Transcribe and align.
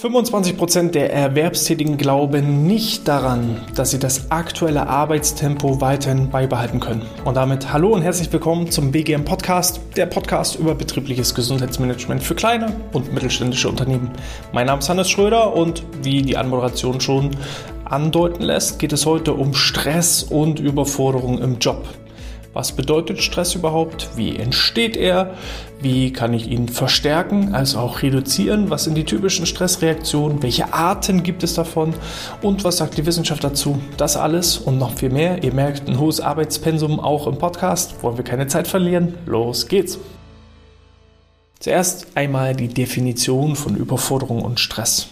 25% 0.00 0.92
der 0.92 1.12
Erwerbstätigen 1.12 1.96
glauben 1.96 2.68
nicht 2.68 3.08
daran, 3.08 3.60
dass 3.74 3.90
sie 3.90 3.98
das 3.98 4.30
aktuelle 4.30 4.86
Arbeitstempo 4.86 5.80
weiterhin 5.80 6.30
beibehalten 6.30 6.78
können. 6.78 7.02
Und 7.24 7.36
damit 7.36 7.72
hallo 7.72 7.88
und 7.94 8.02
herzlich 8.02 8.32
willkommen 8.32 8.70
zum 8.70 8.92
BGM 8.92 9.24
Podcast, 9.24 9.80
der 9.96 10.06
Podcast 10.06 10.54
über 10.54 10.76
betriebliches 10.76 11.34
Gesundheitsmanagement 11.34 12.22
für 12.22 12.36
kleine 12.36 12.76
und 12.92 13.12
mittelständische 13.12 13.68
Unternehmen. 13.68 14.12
Mein 14.52 14.66
Name 14.66 14.78
ist 14.78 14.88
Hannes 14.88 15.10
Schröder 15.10 15.52
und 15.52 15.82
wie 16.04 16.22
die 16.22 16.36
Anmoderation 16.36 17.00
schon 17.00 17.30
andeuten 17.84 18.44
lässt, 18.44 18.78
geht 18.78 18.92
es 18.92 19.04
heute 19.04 19.34
um 19.34 19.52
Stress 19.52 20.22
und 20.22 20.60
Überforderung 20.60 21.42
im 21.42 21.58
Job. 21.58 21.84
Was 22.58 22.72
bedeutet 22.72 23.22
Stress 23.22 23.54
überhaupt? 23.54 24.08
Wie 24.16 24.34
entsteht 24.34 24.96
er? 24.96 25.34
Wie 25.80 26.12
kann 26.12 26.34
ich 26.34 26.48
ihn 26.48 26.66
verstärken, 26.66 27.54
also 27.54 27.78
auch 27.78 28.02
reduzieren? 28.02 28.68
Was 28.68 28.82
sind 28.82 28.96
die 28.96 29.04
typischen 29.04 29.46
Stressreaktionen? 29.46 30.42
Welche 30.42 30.74
Arten 30.74 31.22
gibt 31.22 31.44
es 31.44 31.54
davon? 31.54 31.94
Und 32.42 32.64
was 32.64 32.78
sagt 32.78 32.98
die 32.98 33.06
Wissenschaft 33.06 33.44
dazu? 33.44 33.78
Das 33.96 34.16
alles 34.16 34.58
und 34.58 34.76
noch 34.76 34.94
viel 34.94 35.10
mehr. 35.10 35.44
Ihr 35.44 35.54
merkt 35.54 35.88
ein 35.88 36.00
hohes 36.00 36.20
Arbeitspensum 36.20 36.98
auch 36.98 37.28
im 37.28 37.38
Podcast. 37.38 38.02
Wollen 38.02 38.16
wir 38.16 38.24
keine 38.24 38.48
Zeit 38.48 38.66
verlieren? 38.66 39.14
Los 39.24 39.68
geht's! 39.68 40.00
Zuerst 41.60 42.06
einmal 42.14 42.54
die 42.54 42.68
Definition 42.68 43.56
von 43.56 43.74
Überforderung 43.74 44.42
und 44.42 44.60
Stress. 44.60 45.08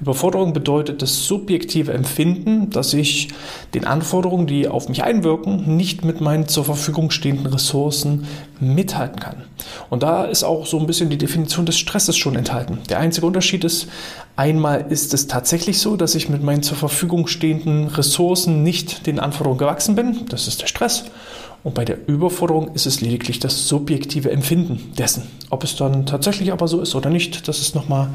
Überforderung 0.00 0.52
bedeutet 0.52 1.02
das 1.02 1.26
subjektive 1.26 1.92
Empfinden, 1.92 2.70
dass 2.70 2.94
ich 2.94 3.28
den 3.74 3.84
Anforderungen, 3.84 4.46
die 4.46 4.68
auf 4.68 4.88
mich 4.88 5.02
einwirken, 5.02 5.76
nicht 5.76 6.04
mit 6.04 6.20
meinen 6.20 6.46
zur 6.46 6.64
Verfügung 6.64 7.10
stehenden 7.10 7.46
Ressourcen 7.46 8.28
mithalten 8.60 9.18
kann. 9.18 9.44
Und 9.88 10.04
da 10.04 10.24
ist 10.26 10.44
auch 10.44 10.64
so 10.64 10.78
ein 10.78 10.86
bisschen 10.86 11.10
die 11.10 11.18
Definition 11.18 11.66
des 11.66 11.76
Stresses 11.76 12.16
schon 12.16 12.36
enthalten. 12.36 12.78
Der 12.88 13.00
einzige 13.00 13.26
Unterschied 13.26 13.64
ist, 13.64 13.88
einmal 14.36 14.86
ist 14.90 15.12
es 15.12 15.26
tatsächlich 15.26 15.80
so, 15.80 15.96
dass 15.96 16.14
ich 16.14 16.28
mit 16.28 16.42
meinen 16.42 16.62
zur 16.62 16.76
Verfügung 16.76 17.26
stehenden 17.26 17.88
Ressourcen 17.88 18.62
nicht 18.62 19.08
den 19.08 19.18
Anforderungen 19.18 19.58
gewachsen 19.58 19.96
bin. 19.96 20.26
Das 20.28 20.46
ist 20.46 20.62
der 20.62 20.68
Stress. 20.68 21.04
Und 21.62 21.74
bei 21.74 21.84
der 21.84 22.08
Überforderung 22.08 22.74
ist 22.74 22.86
es 22.86 23.00
lediglich 23.00 23.38
das 23.38 23.68
subjektive 23.68 24.30
Empfinden 24.30 24.92
dessen. 24.96 25.24
Ob 25.50 25.64
es 25.64 25.76
dann 25.76 26.06
tatsächlich 26.06 26.52
aber 26.52 26.68
so 26.68 26.80
ist 26.80 26.94
oder 26.94 27.10
nicht, 27.10 27.48
das 27.48 27.60
ist 27.60 27.74
nochmal 27.74 28.08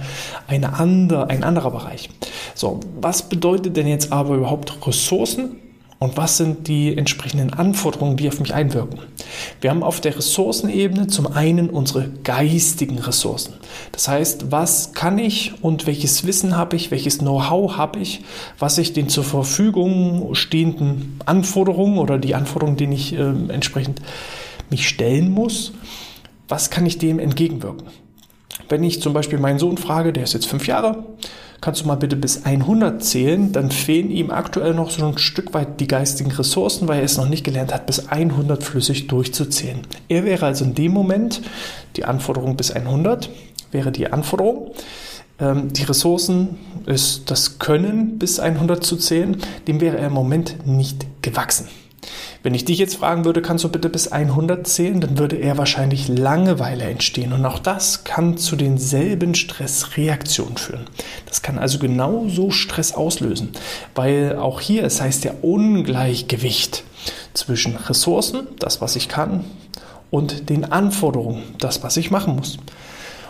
eine 0.48 0.74
andere, 0.80 1.30
ein 1.30 1.44
anderer 1.44 1.72
Bereich. 1.72 2.10
So, 2.56 2.80
was 3.00 3.30
bedeutet 3.30 3.78
denn 3.78 3.88
jetzt 3.88 4.12
aber 4.12 4.36
überhaupt 4.36 4.88
Ressourcen? 4.88 5.60
Und 5.98 6.18
was 6.18 6.38
sind 6.38 6.68
die 6.68 6.98
entsprechenden 6.98 7.54
Anforderungen, 7.54 8.18
die 8.18 8.28
auf 8.28 8.40
mich 8.40 8.54
einwirken? 8.54 9.00
Wir 9.62 9.70
haben 9.70 9.82
auf 9.82 10.02
der 10.02 10.18
Ressourcenebene 10.18 11.08
zum 11.08 11.28
einen 11.28 11.70
unsere 11.70 12.10
geistigen 12.24 13.00
Ressourcen. 13.00 13.54
Das 13.94 14.10
heißt, 14.10 14.52
was 14.52 14.94
kann 14.94 15.18
ich 15.18 15.54
und 15.64 15.88
welches 15.88 16.28
Wissen 16.28 16.58
habe 16.58 16.76
ich, 16.76 16.92
welches 16.92 17.20
Know-how 17.20 17.78
habe 17.78 18.00
ich, 18.00 18.22
was 18.60 18.78
ich 18.78 18.92
den 18.92 19.08
zur 19.08 19.24
Verfügung 19.24 20.36
stehenden 20.36 21.20
Anforderungen 21.26 21.98
oder 21.98 22.18
die 22.18 22.36
Anforderungen, 22.36 22.78
denen 22.78 22.94
ich 22.94 23.14
äh, 23.14 23.32
entsprechend 23.48 24.02
mich 24.70 24.90
stellen 24.90 25.32
muss, 25.32 25.72
was 26.50 26.70
kann 26.70 26.86
ich 26.86 26.98
dem 26.98 27.20
entgegenwirken? 27.20 27.88
Wenn 28.68 28.84
ich 28.84 29.02
zum 29.02 29.14
Beispiel 29.14 29.40
meinen 29.40 29.59
Sohn 29.59 29.78
frage, 29.78 30.12
der 30.12 30.24
ist 30.24 30.34
jetzt 30.34 30.48
fünf 30.48 30.68
Jahre, 30.68 31.06
kannst 31.61 31.81
du 31.81 31.88
mal 31.88 31.95
bitte 31.95 32.16
bis 32.16 32.45
100 32.45 33.03
zählen, 33.03 33.52
dann 33.52 33.72
fehlen 33.72 34.11
ihm 34.11 34.31
aktuell 34.31 34.73
noch 34.73 34.89
so 34.92 35.06
ein 35.06 35.17
Stück 35.17 35.53
weit 35.53 35.80
die 35.80 35.88
geistigen 35.88 36.31
Ressourcen, 36.31 36.88
weil 36.88 37.00
er 37.00 37.06
es 37.06 37.17
noch 37.17 37.30
nicht 37.30 37.44
gelernt 37.44 37.73
hat, 37.73 37.86
bis 37.86 38.08
100 38.08 38.64
flüssig 38.64 39.08
durchzuzählen. 39.08 39.81
Er 40.08 40.25
wäre 40.25 40.45
also 40.45 40.66
in 40.66 40.75
dem 40.75 40.92
Moment, 40.92 41.42
die 41.95 42.06
Anforderung 42.06 42.56
bis 42.56 42.72
100 42.72 43.30
wäre 43.72 43.92
die 43.92 44.12
Anforderung, 44.12 44.72
ähm, 45.39 45.72
die 45.73 45.84
Ressourcen 45.84 46.58
ist 46.86 47.30
das 47.31 47.59
Können 47.59 48.19
bis 48.19 48.40
100 48.40 48.84
zu 48.84 48.97
zählen, 48.97 49.38
dem 49.68 49.81
wäre 49.81 49.97
er 49.97 50.07
im 50.07 50.13
Moment 50.13 50.68
nicht 50.68 51.06
gewachsen. 51.22 51.68
Wenn 52.45 52.53
ich 52.53 52.63
dich 52.63 52.78
jetzt 52.78 52.97
fragen 52.97 53.25
würde, 53.25 53.41
kannst 53.41 53.63
du 53.63 53.69
bitte 53.69 53.89
bis 53.89 54.09
100 54.09 54.67
zählen, 54.67 55.01
dann 55.01 55.17
würde 55.17 55.35
eher 55.35 55.57
wahrscheinlich 55.57 56.07
Langeweile 56.07 56.83
entstehen. 56.83 57.33
Und 57.33 57.44
auch 57.44 57.57
das 57.57 58.03
kann 58.03 58.38
zu 58.38 58.56
denselben 58.56 59.33
Stressreaktionen 59.33 60.56
führen. 60.56 60.85
Das 61.25 61.41
kann 61.41 61.57
also 61.57 61.79
genauso 61.79 62.51
Stress 62.51 62.94
auslösen, 62.94 63.50
weil 63.95 64.38
auch 64.38 64.61
hier, 64.61 64.83
es 64.83 65.01
heißt 65.01 65.23
ja 65.23 65.31
Ungleichgewicht 65.41 66.83
zwischen 67.33 67.78
Ressourcen, 67.78 68.45
das 68.59 68.79
was 68.79 68.95
ich 68.95 69.09
kann, 69.09 69.44
und 70.12 70.47
den 70.51 70.66
Anforderungen, 70.66 71.41
das 71.57 71.81
was 71.81 71.97
ich 71.97 72.12
machen 72.12 72.35
muss. 72.35 72.59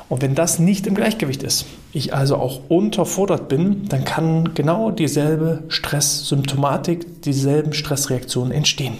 Und 0.07 0.21
wenn 0.21 0.35
das 0.35 0.59
nicht 0.59 0.85
im 0.85 0.95
Gleichgewicht 0.95 1.41
ist, 1.41 1.65
ich 1.91 2.13
also 2.13 2.35
auch 2.35 2.61
unterfordert 2.69 3.47
bin, 3.47 3.87
dann 3.89 4.05
kann 4.05 4.53
genau 4.53 4.91
dieselbe 4.91 5.63
Stresssymptomatik, 5.67 7.23
dieselben 7.23 7.73
Stressreaktionen 7.73 8.51
entstehen. 8.51 8.97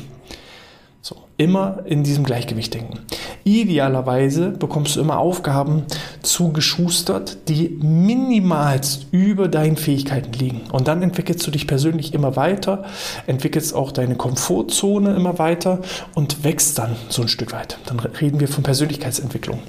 So, 1.02 1.18
immer 1.38 1.84
in 1.86 2.04
diesem 2.04 2.24
Gleichgewicht 2.24 2.74
denken. 2.74 3.02
Idealerweise 3.48 4.50
bekommst 4.50 4.96
du 4.96 5.02
immer 5.02 5.20
Aufgaben 5.20 5.84
zugeschustert, 6.24 7.48
die 7.48 7.78
minimalst 7.80 9.06
über 9.12 9.48
deinen 9.48 9.78
Fähigkeiten 9.78 10.34
liegen. 10.34 10.62
Und 10.72 10.88
dann 10.88 11.04
entwickelst 11.04 11.46
du 11.46 11.52
dich 11.52 11.68
persönlich 11.68 12.16
immer 12.16 12.36
weiter, 12.36 12.86
entwickelst 13.28 13.76
auch 13.76 13.92
deine 13.92 14.16
Komfortzone 14.16 15.16
immer 15.16 15.38
weiter 15.38 15.82
und 16.16 16.44
wächst 16.44 16.80
dann 16.80 16.96
so 17.10 17.22
ein 17.22 17.28
Stück 17.28 17.54
weit. 17.54 17.78
Dann 17.86 18.00
reden 18.00 18.40
wir 18.40 18.48
von 18.48 18.64
Persönlichkeitsentwicklung. 18.64 19.60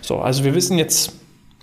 So, 0.00 0.20
also 0.20 0.44
wir 0.44 0.54
wissen 0.54 0.78
jetzt, 0.78 1.12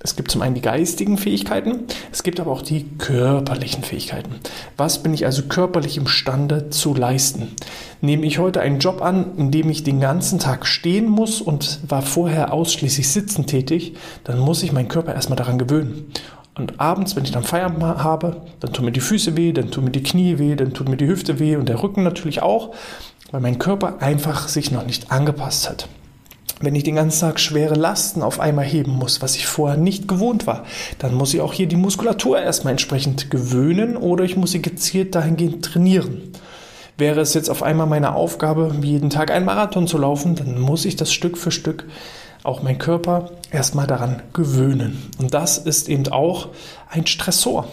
es 0.02 0.16
gibt 0.16 0.30
zum 0.30 0.42
einen 0.42 0.56
die 0.56 0.62
geistigen 0.62 1.18
Fähigkeiten, 1.18 1.86
es 2.12 2.22
gibt 2.24 2.40
aber 2.40 2.52
auch 2.52 2.62
die 2.62 2.86
körperlichen 2.98 3.84
Fähigkeiten. 3.84 4.36
Was 4.78 5.02
bin 5.02 5.14
ich 5.14 5.26
also 5.26 5.44
körperlich 5.44 5.98
imstande 5.98 6.70
zu 6.70 6.94
leisten? 6.94 7.56
Nehme 8.02 8.26
ich 8.26 8.38
heute 8.38 8.62
einen 8.62 8.80
Job 8.80 9.02
an, 9.02 9.38
in 9.38 9.52
dem 9.52 9.70
ich 9.70 9.84
den 9.84 10.00
ganzen 10.00 10.38
Tag 10.38 10.68
stehen 10.68 11.08
muss 11.08 11.42
und 11.42 11.80
war 11.88 12.02
vorher 12.02 12.54
ausschließlich 12.54 13.08
sitzend 13.10 13.48
tätig, 13.48 13.96
dann 14.26 14.38
muss 14.38 14.64
ich 14.64 14.72
meinen 14.72 14.90
Körper 14.90 15.16
erstmal 15.16 15.38
daran 15.38 15.58
gewöhnen. 15.58 16.12
Und 16.56 16.80
abends, 16.80 17.16
wenn 17.16 17.24
ich 17.24 17.32
dann 17.32 17.44
Feierabend 17.44 17.82
habe, 17.84 18.42
dann 18.60 18.74
tun 18.74 18.86
mir 18.86 18.92
die 18.92 19.02
Füße 19.02 19.36
weh, 19.36 19.54
dann 19.54 19.72
tun 19.72 19.86
mir 19.86 19.92
die 19.92 20.04
Knie 20.04 20.38
weh, 20.40 20.56
dann 20.56 20.74
tut 20.74 20.88
mir 20.88 20.98
die 20.98 21.08
Hüfte 21.08 21.40
weh 21.40 21.56
und 21.56 21.68
der 21.68 21.82
Rücken 21.82 22.04
natürlich 22.04 22.42
auch, 22.42 22.76
weil 23.32 23.42
mein 23.42 23.60
Körper 23.60 24.02
einfach 24.02 24.48
sich 24.50 24.72
noch 24.72 24.86
nicht 24.86 25.12
angepasst 25.12 25.70
hat 25.70 25.90
wenn 26.62 26.76
ich 26.76 26.84
den 26.84 26.96
ganzen 26.96 27.22
Tag 27.22 27.40
schwere 27.40 27.76
Lasten 27.76 28.22
auf 28.22 28.40
einmal 28.40 28.66
heben 28.66 28.94
muss, 28.94 29.22
was 29.22 29.36
ich 29.36 29.48
vorher 29.48 29.78
nicht 29.78 30.08
gewohnt 30.08 30.48
war, 30.48 30.64
dann 31.00 31.14
muss 31.14 31.34
ich 31.34 31.42
auch 31.42 31.54
hier 31.54 31.68
die 31.68 31.76
Muskulatur 31.76 32.40
erstmal 32.40 32.72
entsprechend 32.72 33.30
gewöhnen 33.30 33.98
oder 33.98 34.24
ich 34.24 34.38
muss 34.38 34.52
sie 34.52 34.62
gezielt 34.62 35.16
dahingehend 35.16 35.66
trainieren. 35.66 36.32
Wäre 36.98 37.20
es 37.20 37.34
jetzt 37.34 37.50
auf 37.50 37.62
einmal 37.62 37.88
meine 37.88 38.16
Aufgabe, 38.16 38.74
jeden 38.82 39.10
Tag 39.10 39.32
einen 39.32 39.46
Marathon 39.46 39.86
zu 39.86 39.98
laufen, 39.98 40.36
dann 40.36 40.60
muss 40.60 40.86
ich 40.86 40.96
das 40.96 41.12
Stück 41.12 41.38
für 41.38 41.52
Stück 41.52 41.86
auch 42.44 42.62
mein 42.62 42.78
Körper 42.78 43.32
erstmal 43.52 43.88
daran 43.88 44.22
gewöhnen. 44.32 45.10
Und 45.18 45.34
das 45.34 45.58
ist 45.58 45.90
eben 45.90 46.08
auch 46.10 46.50
ein 46.90 47.08
Stressor 47.08 47.68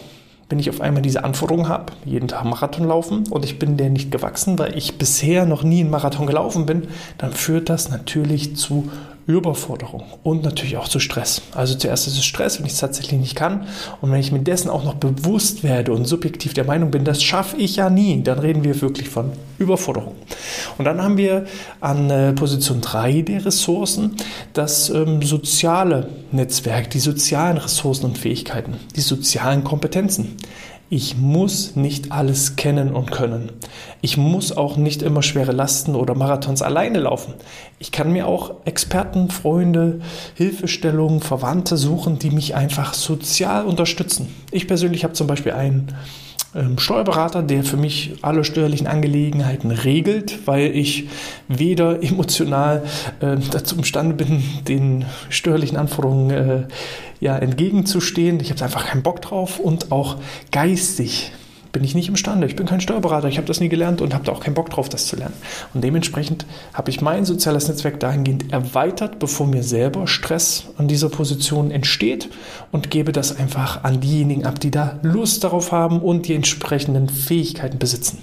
wenn 0.49 0.59
ich 0.59 0.69
auf 0.69 0.81
einmal 0.81 1.01
diese 1.01 1.23
Anforderungen 1.23 1.67
habe, 1.67 1.93
jeden 2.05 2.27
Tag 2.27 2.45
Marathon 2.45 2.87
laufen 2.87 3.23
und 3.29 3.45
ich 3.45 3.59
bin 3.59 3.77
der 3.77 3.89
nicht 3.89 4.11
gewachsen, 4.11 4.59
weil 4.59 4.77
ich 4.77 4.97
bisher 4.97 5.45
noch 5.45 5.63
nie 5.63 5.81
einen 5.81 5.89
Marathon 5.89 6.27
gelaufen 6.27 6.65
bin, 6.65 6.87
dann 7.17 7.31
führt 7.31 7.69
das 7.69 7.89
natürlich 7.89 8.55
zu 8.55 8.89
Überforderung 9.25 10.03
und 10.23 10.43
natürlich 10.43 10.77
auch 10.77 10.87
zu 10.87 10.99
Stress. 10.99 11.41
Also 11.53 11.75
zuerst 11.75 12.07
ist 12.07 12.17
es 12.17 12.25
Stress, 12.25 12.59
wenn 12.59 12.65
ich 12.65 12.73
es 12.73 12.79
tatsächlich 12.79 13.19
nicht 13.19 13.35
kann. 13.35 13.67
Und 14.01 14.11
wenn 14.11 14.19
ich 14.19 14.31
mir 14.31 14.39
dessen 14.39 14.69
auch 14.69 14.83
noch 14.83 14.95
bewusst 14.95 15.63
werde 15.63 15.93
und 15.93 16.05
subjektiv 16.05 16.53
der 16.53 16.65
Meinung 16.65 16.91
bin, 16.91 17.05
das 17.05 17.23
schaffe 17.23 17.57
ich 17.57 17.77
ja 17.77 17.89
nie, 17.89 18.21
dann 18.21 18.39
reden 18.39 18.63
wir 18.63 18.81
wirklich 18.81 19.09
von 19.09 19.31
Überforderung. 19.59 20.15
Und 20.77 20.85
dann 20.85 21.01
haben 21.01 21.17
wir 21.17 21.45
an 21.79 22.09
äh, 22.09 22.33
Position 22.33 22.81
3 22.81 23.21
der 23.21 23.45
Ressourcen 23.45 24.15
das 24.53 24.89
ähm, 24.89 25.21
soziale 25.21 26.09
Netzwerk, 26.31 26.89
die 26.89 26.99
sozialen 26.99 27.57
Ressourcen 27.57 28.05
und 28.05 28.17
Fähigkeiten, 28.17 28.75
die 28.95 29.01
sozialen 29.01 29.63
Kompetenzen. 29.63 30.37
Ich 30.89 31.17
muss 31.17 31.75
nicht 31.75 32.11
alles 32.11 32.55
kennen 32.55 32.93
und 32.93 33.09
können. 33.11 33.51
Ich 34.01 34.17
muss 34.17 34.55
auch 34.55 34.77
nicht 34.77 35.01
immer 35.01 35.23
schwere 35.23 35.51
Lasten 35.51 35.95
oder 35.95 36.13
Marathons 36.13 36.61
alleine 36.61 36.99
laufen. 36.99 37.33
Ich 37.79 37.91
kann 37.91 38.11
mir 38.11 38.27
auch 38.27 38.55
Experten, 38.65 39.31
Freunde, 39.31 40.01
Hilfestellungen, 40.35 41.21
Verwandte 41.21 41.77
suchen, 41.77 42.19
die 42.19 42.31
mich 42.31 42.53
einfach 42.55 42.93
sozial 42.93 43.65
unterstützen. 43.65 44.27
Ich 44.51 44.67
persönlich 44.67 45.03
habe 45.03 45.13
zum 45.13 45.25
Beispiel 45.25 45.53
einen 45.53 45.95
Steuerberater, 46.77 47.41
der 47.41 47.63
für 47.63 47.77
mich 47.77 48.13
alle 48.21 48.43
steuerlichen 48.43 48.87
Angelegenheiten 48.87 49.71
regelt, 49.71 50.47
weil 50.47 50.75
ich 50.75 51.07
weder 51.47 52.03
emotional 52.03 52.83
äh, 53.19 53.37
dazu 53.51 53.75
imstande 53.75 54.13
bin, 54.15 54.43
den 54.67 55.05
steuerlichen 55.29 55.77
Anforderungen 55.77 56.29
äh, 56.29 56.63
ja, 57.19 57.37
entgegenzustehen. 57.37 58.39
Ich 58.39 58.51
habe 58.51 58.63
einfach 58.63 58.85
keinen 58.85 59.01
Bock 59.03 59.21
drauf 59.21 59.59
und 59.59 59.91
auch 59.91 60.17
geistig 60.51 61.31
bin 61.73 61.83
ich 61.83 61.95
nicht 61.95 62.07
imstande. 62.07 62.45
Ich 62.47 62.55
bin 62.55 62.67
kein 62.67 62.79
Steuerberater, 62.79 63.27
ich 63.27 63.37
habe 63.37 63.47
das 63.47 63.59
nie 63.59 63.67
gelernt 63.67 63.99
und 63.99 64.13
habe 64.13 64.23
da 64.23 64.31
auch 64.31 64.39
keinen 64.39 64.53
Bock 64.53 64.69
drauf, 64.69 64.89
das 64.89 65.07
zu 65.07 65.15
lernen. 65.15 65.33
Und 65.73 65.83
dementsprechend 65.83 66.45
habe 66.73 66.91
ich 66.91 67.01
mein 67.01 67.25
soziales 67.25 67.67
Netzwerk 67.67 67.99
dahingehend 67.99 68.53
erweitert, 68.53 69.17
bevor 69.19 69.47
mir 69.47 69.63
selber 69.63 70.07
Stress 70.07 70.67
an 70.77 70.87
dieser 70.87 71.09
Position 71.09 71.71
entsteht 71.71 72.29
und 72.71 72.91
gebe 72.91 73.11
das 73.11 73.35
einfach 73.37 73.83
an 73.83 73.99
diejenigen 73.99 74.45
ab, 74.45 74.59
die 74.59 74.71
da 74.71 74.99
Lust 75.01 75.43
darauf 75.43 75.71
haben 75.71 75.99
und 75.99 76.27
die 76.27 76.35
entsprechenden 76.35 77.09
Fähigkeiten 77.09 77.79
besitzen. 77.79 78.19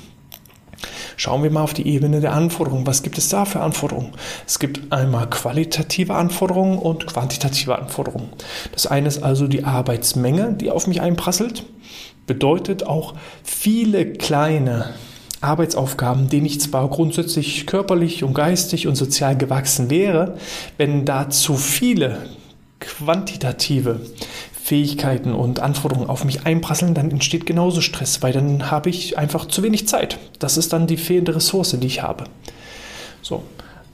Schauen 1.16 1.42
wir 1.42 1.50
mal 1.50 1.64
auf 1.64 1.74
die 1.74 1.86
Ebene 1.86 2.20
der 2.20 2.32
Anforderungen. 2.32 2.86
Was 2.86 3.02
gibt 3.02 3.18
es 3.18 3.28
da 3.28 3.44
für 3.44 3.60
Anforderungen? 3.60 4.12
Es 4.46 4.58
gibt 4.58 4.90
einmal 4.90 5.28
qualitative 5.28 6.14
Anforderungen 6.14 6.78
und 6.78 7.06
quantitative 7.06 7.76
Anforderungen. 7.76 8.30
Das 8.72 8.86
eine 8.86 9.08
ist 9.08 9.22
also 9.22 9.46
die 9.46 9.64
Arbeitsmenge, 9.64 10.54
die 10.54 10.70
auf 10.70 10.86
mich 10.86 11.02
einprasselt. 11.02 11.64
Bedeutet 12.30 12.86
auch 12.86 13.14
viele 13.42 14.12
kleine 14.12 14.94
Arbeitsaufgaben, 15.40 16.28
denen 16.28 16.46
ich 16.46 16.60
zwar 16.60 16.88
grundsätzlich 16.88 17.66
körperlich 17.66 18.22
und 18.22 18.34
geistig 18.34 18.86
und 18.86 18.94
sozial 18.94 19.36
gewachsen 19.36 19.90
wäre, 19.90 20.36
wenn 20.76 21.04
da 21.04 21.28
zu 21.28 21.56
viele 21.56 22.18
quantitative 22.78 24.00
Fähigkeiten 24.52 25.34
und 25.34 25.58
Anforderungen 25.58 26.08
auf 26.08 26.24
mich 26.24 26.46
einprasseln, 26.46 26.94
dann 26.94 27.10
entsteht 27.10 27.46
genauso 27.46 27.80
Stress, 27.80 28.22
weil 28.22 28.32
dann 28.32 28.70
habe 28.70 28.90
ich 28.90 29.18
einfach 29.18 29.46
zu 29.46 29.64
wenig 29.64 29.88
Zeit. 29.88 30.20
Das 30.38 30.56
ist 30.56 30.72
dann 30.72 30.86
die 30.86 30.98
fehlende 30.98 31.34
Ressource, 31.34 31.76
die 31.80 31.86
ich 31.88 32.00
habe. 32.00 32.26
So, 33.22 33.42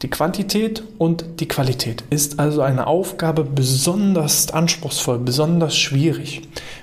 die 0.07 0.11
Quantität 0.11 0.85
und 0.99 1.25
die 1.41 1.49
Qualität 1.49 2.05
ist 2.11 2.39
also 2.39 2.63
eine 2.63 2.87
Aufgabe 2.87 3.43
besonders 3.43 4.53
anspruchsvoll, 4.53 5.19
besonders 5.19 5.77
schwierig. 5.77 6.43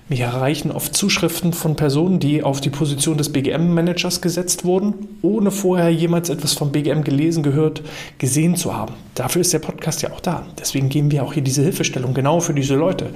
Mich 0.10 0.20
erreichen 0.20 0.70
oft 0.70 0.94
Zuschriften 0.94 1.54
von 1.54 1.78
Personen, 1.78 2.20
die 2.20 2.44
auf 2.44 2.60
die 2.60 2.70
Position 2.70 3.18
des 3.18 3.32
BGM-Managers 3.32 4.20
gesetzt 4.20 4.66
wurden, 4.66 5.18
ohne 5.22 5.50
vorher 5.50 5.90
jemals 5.90 6.30
etwas 6.30 6.52
vom 6.52 6.74
BGM 6.74 7.06
gelesen, 7.06 7.42
gehört, 7.42 7.82
gesehen 8.18 8.58
zu 8.58 8.76
haben. 8.76 8.96
Dafür 9.16 9.42
ist 9.42 9.54
der 9.54 9.60
Podcast 9.60 10.02
ja 10.02 10.12
auch 10.12 10.20
da. 10.20 10.46
Deswegen 10.60 10.90
geben 10.90 11.10
wir 11.10 11.24
auch 11.24 11.34
hier 11.34 11.44
diese 11.44 11.64
Hilfestellung 11.64 12.14
genau 12.14 12.42
für 12.42 12.54
diese 12.54 12.76
Leute. 12.76 13.12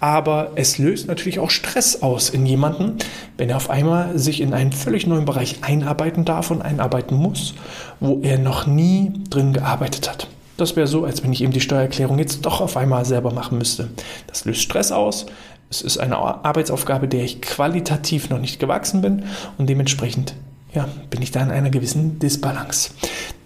Aber 0.00 0.50
es 0.56 0.78
löst 0.78 1.06
natürlich 1.06 1.38
auch 1.38 1.50
Stress 1.50 2.02
aus 2.02 2.30
in 2.30 2.46
jemanden, 2.46 2.96
wenn 3.38 3.50
er 3.50 3.56
auf 3.56 3.70
einmal 3.70 4.18
sich 4.18 4.40
in 4.40 4.54
einen 4.54 4.72
völlig 4.72 5.06
neuen 5.06 5.26
Bereich 5.26 5.58
einarbeiten 5.60 6.24
darf 6.24 6.50
und 6.50 6.62
einarbeiten 6.62 7.16
muss, 7.16 7.54
wo 8.00 8.20
er 8.22 8.38
noch 8.38 8.66
nie 8.66 9.12
drin 9.30 9.43
gearbeitet 9.52 10.08
hat. 10.08 10.28
Das 10.56 10.76
wäre 10.76 10.86
so, 10.86 11.04
als 11.04 11.22
wenn 11.22 11.32
ich 11.32 11.42
eben 11.42 11.52
die 11.52 11.60
Steuererklärung 11.60 12.18
jetzt 12.18 12.46
doch 12.46 12.60
auf 12.60 12.76
einmal 12.76 13.04
selber 13.04 13.32
machen 13.32 13.58
müsste. 13.58 13.90
Das 14.28 14.44
löst 14.44 14.62
Stress 14.62 14.92
aus, 14.92 15.26
es 15.70 15.82
ist 15.82 15.98
eine 15.98 16.16
Arbeitsaufgabe, 16.18 17.08
der 17.08 17.24
ich 17.24 17.42
qualitativ 17.42 18.30
noch 18.30 18.38
nicht 18.38 18.60
gewachsen 18.60 19.00
bin 19.00 19.24
und 19.58 19.68
dementsprechend 19.68 20.34
ja, 20.72 20.88
bin 21.10 21.22
ich 21.22 21.30
da 21.30 21.40
in 21.40 21.50
einer 21.50 21.70
gewissen 21.70 22.18
Disbalance. 22.18 22.90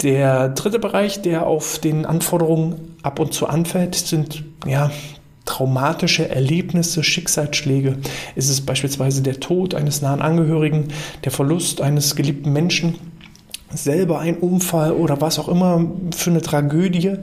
Der 0.02 0.48
dritte 0.50 0.78
Bereich, 0.78 1.22
der 1.22 1.46
auf 1.46 1.78
den 1.78 2.06
Anforderungen 2.06 2.96
ab 3.02 3.18
und 3.18 3.34
zu 3.34 3.46
anfällt, 3.46 3.94
sind 3.94 4.44
ja, 4.66 4.90
traumatische 5.44 6.28
Erlebnisse, 6.28 7.02
Schicksalsschläge. 7.02 7.96
Ist 8.34 8.50
es 8.50 8.60
beispielsweise 8.60 9.22
der 9.22 9.40
Tod 9.40 9.74
eines 9.74 10.02
nahen 10.02 10.20
Angehörigen, 10.20 10.88
der 11.24 11.32
Verlust 11.32 11.80
eines 11.80 12.16
geliebten 12.16 12.52
Menschen 12.52 12.96
selber 13.72 14.18
ein 14.20 14.38
Unfall 14.38 14.92
oder 14.92 15.20
was 15.20 15.38
auch 15.38 15.48
immer 15.48 15.84
für 16.16 16.30
eine 16.30 16.40
Tragödie, 16.40 17.16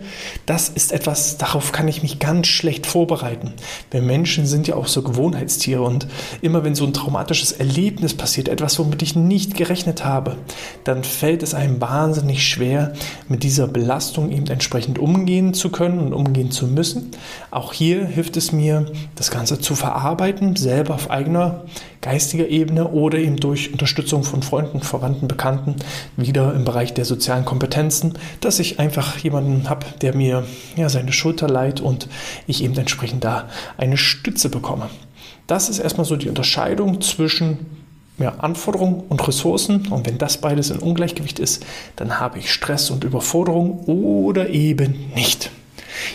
das 0.45 0.69
ist 0.69 0.91
etwas, 0.91 1.37
darauf 1.37 1.71
kann 1.71 1.87
ich 1.87 2.03
mich 2.03 2.19
ganz 2.19 2.47
schlecht 2.47 2.85
vorbereiten. 2.85 3.53
Wir 3.89 4.01
Menschen 4.01 4.45
sind 4.45 4.67
ja 4.67 4.75
auch 4.75 4.87
so 4.87 5.01
Gewohnheitstiere 5.01 5.81
und 5.81 6.07
immer 6.41 6.63
wenn 6.63 6.75
so 6.75 6.85
ein 6.85 6.93
traumatisches 6.93 7.51
Erlebnis 7.51 8.13
passiert, 8.13 8.47
etwas, 8.47 8.77
womit 8.77 9.01
ich 9.01 9.15
nicht 9.15 9.57
gerechnet 9.57 10.05
habe, 10.05 10.37
dann 10.83 11.03
fällt 11.03 11.41
es 11.41 11.55
einem 11.55 11.81
wahnsinnig 11.81 12.47
schwer, 12.47 12.93
mit 13.27 13.43
dieser 13.43 13.67
Belastung 13.67 14.31
eben 14.31 14.47
entsprechend 14.47 14.99
umgehen 14.99 15.53
zu 15.53 15.69
können 15.69 15.99
und 15.99 16.13
umgehen 16.13 16.51
zu 16.51 16.67
müssen. 16.67 17.11
Auch 17.49 17.73
hier 17.73 18.05
hilft 18.05 18.37
es 18.37 18.51
mir, 18.51 18.85
das 19.15 19.31
Ganze 19.31 19.59
zu 19.59 19.73
verarbeiten, 19.73 20.55
selber 20.55 20.93
auf 20.93 21.09
eigener 21.09 21.63
geistiger 22.05 22.47
Ebene 22.47 22.89
oder 22.89 23.17
eben 23.17 23.37
durch 23.37 23.71
Unterstützung 23.71 24.23
von 24.23 24.43
Freunden, 24.43 24.81
Verwandten, 24.81 25.27
Bekannten, 25.27 25.77
wieder 26.17 26.53
im 26.53 26.63
Bereich 26.63 26.93
der 26.93 27.03
sozialen 27.03 27.45
Kompetenzen, 27.45 28.13
dass 28.41 28.59
ich 28.59 28.79
einfach 28.79 29.17
jemanden 29.17 29.67
habe, 29.71 29.87
der 30.01 30.15
mir 30.15 30.45
ja, 30.75 30.87
seine 30.87 31.11
Schulter 31.11 31.47
leiht 31.49 31.81
und 31.81 32.07
ich 32.45 32.63
eben 32.63 32.77
entsprechend 32.77 33.23
da 33.23 33.49
eine 33.77 33.97
Stütze 33.97 34.49
bekomme. 34.49 34.91
Das 35.47 35.67
ist 35.67 35.79
erstmal 35.79 36.05
so 36.05 36.15
die 36.15 36.29
Unterscheidung 36.29 37.01
zwischen 37.01 37.65
ja, 38.19 38.35
Anforderungen 38.37 39.01
und 39.09 39.27
Ressourcen. 39.27 39.87
Und 39.87 40.05
wenn 40.05 40.19
das 40.19 40.37
beides 40.37 40.69
in 40.69 40.77
Ungleichgewicht 40.77 41.39
ist, 41.39 41.65
dann 41.95 42.19
habe 42.19 42.37
ich 42.37 42.53
Stress 42.53 42.91
und 42.91 43.03
Überforderung 43.03 43.79
oder 43.85 44.49
eben 44.51 45.11
nicht. 45.15 45.49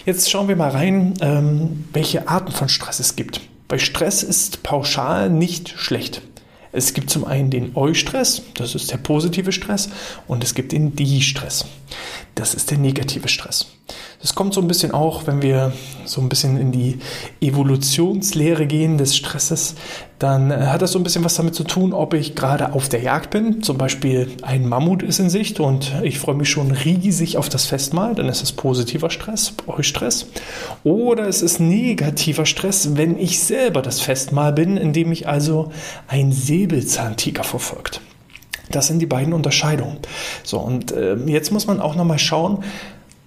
Jetzt 0.07 0.31
schauen 0.31 0.47
wir 0.47 0.55
mal 0.55 0.71
rein, 0.71 1.15
ähm, 1.21 1.85
welche 1.93 2.29
Arten 2.29 2.53
von 2.53 2.69
Stress 2.69 3.01
es 3.01 3.17
gibt. 3.17 3.41
Bei 3.71 3.79
Stress 3.79 4.25
ist 4.25 4.65
pauschal 4.65 5.31
nicht 5.31 5.69
schlecht. 5.79 6.23
Es 6.73 6.93
gibt 6.93 7.09
zum 7.09 7.25
einen 7.25 7.51
den 7.51 7.77
Eustress, 7.77 8.43
das 8.55 8.75
ist 8.75 8.91
der 8.91 8.97
positive 8.97 9.53
Stress, 9.53 9.91
und 10.27 10.43
es 10.43 10.57
gibt 10.57 10.73
den 10.73 10.97
Die-Stress, 10.97 11.67
das 12.35 12.55
ist 12.55 12.73
der 12.73 12.79
negative 12.79 13.29
Stress. 13.29 13.69
Das 14.21 14.35
kommt 14.35 14.53
so 14.53 14.61
ein 14.61 14.69
bisschen 14.69 14.93
auch, 14.93 15.27
wenn 15.27 15.41
wir 15.41 15.73
so 16.05 16.21
ein 16.21 16.29
bisschen 16.29 16.59
in 16.59 16.73
die 16.73 16.99
Evolutionslehre 17.41 18.67
gehen 18.67 18.99
des 18.99 19.17
Stresses, 19.17 19.77
dann 20.19 20.51
äh, 20.51 20.67
hat 20.67 20.83
das 20.83 20.93
so 20.93 20.99
ein 20.99 21.05
bisschen 21.05 21.25
was 21.25 21.37
damit 21.37 21.55
zu 21.55 21.65
tun, 21.65 21.95
ob 21.95 22.13
ich 22.13 22.35
gerade 22.35 22.75
auf 22.75 22.91
der 22.91 23.01
Jagd 23.01 23.31
bin. 23.31 23.63
Zum 23.63 23.79
Beispiel 23.79 24.29
ein 24.43 24.69
Mammut 24.69 25.03
ist 25.03 25.21
in 25.21 25.31
Sicht 25.31 25.59
und 25.59 25.95
ich 26.03 26.19
freue 26.19 26.35
mich 26.35 26.51
schon 26.51 26.71
riesig 26.71 27.39
auf 27.39 27.49
das 27.49 27.65
Festmahl, 27.65 28.15
dann 28.15 28.29
ist 28.29 28.43
es 28.43 28.53
positiver 28.53 29.09
Stress, 29.09 29.55
Eustress. 29.67 30.27
Oder 30.85 31.27
es 31.27 31.41
ist 31.41 31.59
negativer 31.59 32.45
Stress, 32.45 32.97
wenn 32.97 33.19
ich 33.19 33.41
selber 33.41 33.81
das 33.81 34.01
Festmahl 34.01 34.53
bin, 34.53 34.77
indem 34.77 35.13
ich 35.13 35.29
also 35.29 35.73
ein 36.09 36.31
Säbelzahntiger 36.31 37.43
verfolgt. 37.43 38.03
Das 38.71 38.87
sind 38.87 39.01
die 39.01 39.07
beiden 39.07 39.33
Unterscheidungen. 39.33 39.97
So, 40.45 40.59
und 40.59 40.93
äh, 40.93 41.17
jetzt 41.27 41.51
muss 41.51 41.67
man 41.67 41.81
auch 41.81 41.97
nochmal 41.97 42.19
schauen, 42.19 42.63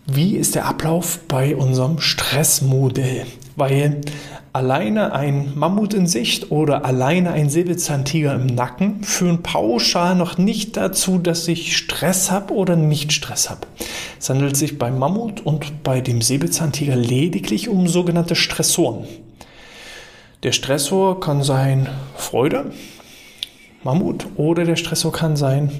wie 0.05 0.35
ist 0.35 0.55
der 0.55 0.65
Ablauf 0.65 1.19
bei 1.29 1.55
unserem 1.55 1.99
Stressmodell? 1.99 3.25
Weil 3.55 4.01
alleine 4.51 5.13
ein 5.13 5.53
Mammut 5.55 5.93
in 5.93 6.07
Sicht 6.07 6.51
oder 6.51 6.83
alleine 6.83 7.31
ein 7.31 7.49
Säbelzahntiger 7.49 8.35
im 8.35 8.47
Nacken 8.47 9.03
führen 9.03 9.43
pauschal 9.43 10.15
noch 10.15 10.37
nicht 10.37 10.75
dazu, 10.75 11.19
dass 11.19 11.47
ich 11.47 11.77
Stress 11.77 12.31
habe 12.31 12.53
oder 12.53 12.75
nicht 12.75 13.13
Stress 13.13 13.49
habe. 13.49 13.65
Es 14.19 14.29
handelt 14.29 14.57
sich 14.57 14.77
beim 14.77 14.99
Mammut 14.99 15.39
und 15.39 15.83
bei 15.83 16.01
dem 16.01 16.21
Säbelzahntiger 16.21 16.97
lediglich 16.97 17.69
um 17.69 17.87
sogenannte 17.87 18.35
Stressoren. 18.35 19.05
Der 20.43 20.51
Stressor 20.51 21.21
kann 21.21 21.43
sein 21.43 21.87
Freude, 22.17 22.73
Mammut, 23.83 24.25
oder 24.35 24.65
der 24.65 24.75
Stressor 24.75 25.13
kann 25.13 25.37
sein 25.37 25.71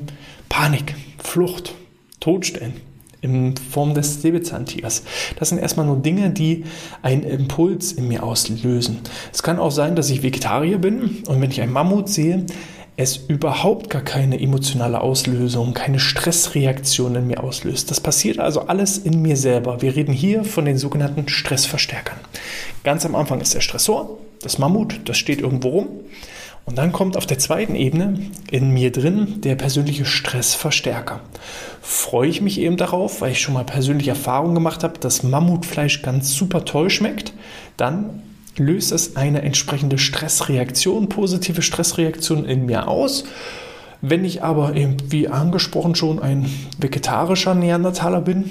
Panik, 0.48 0.96
Flucht, 1.22 1.74
Todstellen 2.22 2.93
in 3.24 3.56
Form 3.58 3.94
des 3.94 4.22
Säbelzahntigers. 4.22 5.04
Das 5.40 5.50
sind 5.50 5.58
erstmal 5.58 5.86
nur 5.86 5.98
Dinge, 5.98 6.30
die 6.30 6.66
einen 7.02 7.24
Impuls 7.24 7.94
in 7.94 8.08
mir 8.08 8.24
auslösen. 8.24 9.00
Es 9.32 9.42
kann 9.42 9.60
auch 9.60 9.72
sein, 9.72 9.96
dass 9.96 10.10
ich 10.10 10.22
Vegetarier 10.22 10.78
bin 10.78 11.24
und 11.28 11.42
wenn 11.42 11.50
ich 11.50 11.62
einen 11.62 11.72
Mammut 11.72 12.10
sehe, 12.10 12.46
es 12.96 13.18
überhaupt 13.18 13.90
gar 13.90 14.04
keine 14.04 14.40
emotionale 14.40 15.02
Auslösung, 15.02 15.74
keine 15.74 16.00
Stressreaktion 16.00 17.16
in 17.16 17.26
mir 17.26 17.44
auslöst. 17.44 17.90
Das 17.90 18.00
passiert 18.00 18.38
also 18.38 18.68
alles 18.68 19.00
in 19.00 19.22
mir 19.22 19.36
selber. 19.36 19.82
Wir 19.82 19.96
reden 19.96 20.14
hier 20.14 20.44
von 20.44 20.66
den 20.66 20.78
sogenannten 20.78 21.28
Stressverstärkern. 21.28 22.20
Ganz 22.84 23.04
am 23.06 23.16
Anfang 23.16 23.42
ist 23.42 23.56
der 23.56 23.62
Stressor, 23.62 24.20
das 24.42 24.60
Mammut, 24.60 25.00
das 25.06 25.18
steht 25.18 25.42
irgendwo 25.42 25.70
rum. 25.70 25.88
Und 26.66 26.78
dann 26.78 26.94
kommt 26.94 27.18
auf 27.18 27.26
der 27.26 27.40
zweiten 27.40 27.76
Ebene 27.76 28.20
in 28.50 28.72
mir 28.72 28.92
drin 28.92 29.42
der 29.42 29.56
persönliche 29.56 30.06
Stressverstärker. 30.06 31.20
Freue 31.82 32.30
ich 32.30 32.42
mich 32.42 32.60
eben 32.60 32.78
darauf, 32.78 33.22
weil 33.22 33.34
ich 33.34 33.42
schon 33.42 33.54
mal 33.54 33.66
persönliche 33.66 34.12
Erfahrungen 34.12 34.56
gemacht 34.56 34.84
habe, 34.84 34.98
dass 35.00 35.24
Mammutfleisch 35.24 36.02
ganz 36.02 36.34
super 36.34 36.64
toll 36.64 36.90
schmeckt, 36.90 37.34
dann 37.76 38.22
löst 38.58 38.92
es 38.92 39.16
eine 39.18 39.42
entsprechende 39.42 39.98
Stressreaktion, 39.98 41.10
positive 41.10 41.62
Stressreaktion 41.62 42.46
in 42.46 42.66
mir 42.66 42.88
aus. 42.88 43.26
Wenn 44.02 44.26
ich 44.26 44.44
aber 44.44 44.76
eben, 44.76 44.98
wie 45.10 45.28
angesprochen 45.28 45.96
schon, 45.96 46.22
ein 46.22 46.46
vegetarischer 46.78 47.56
Neandertaler 47.56 48.22
bin, 48.22 48.50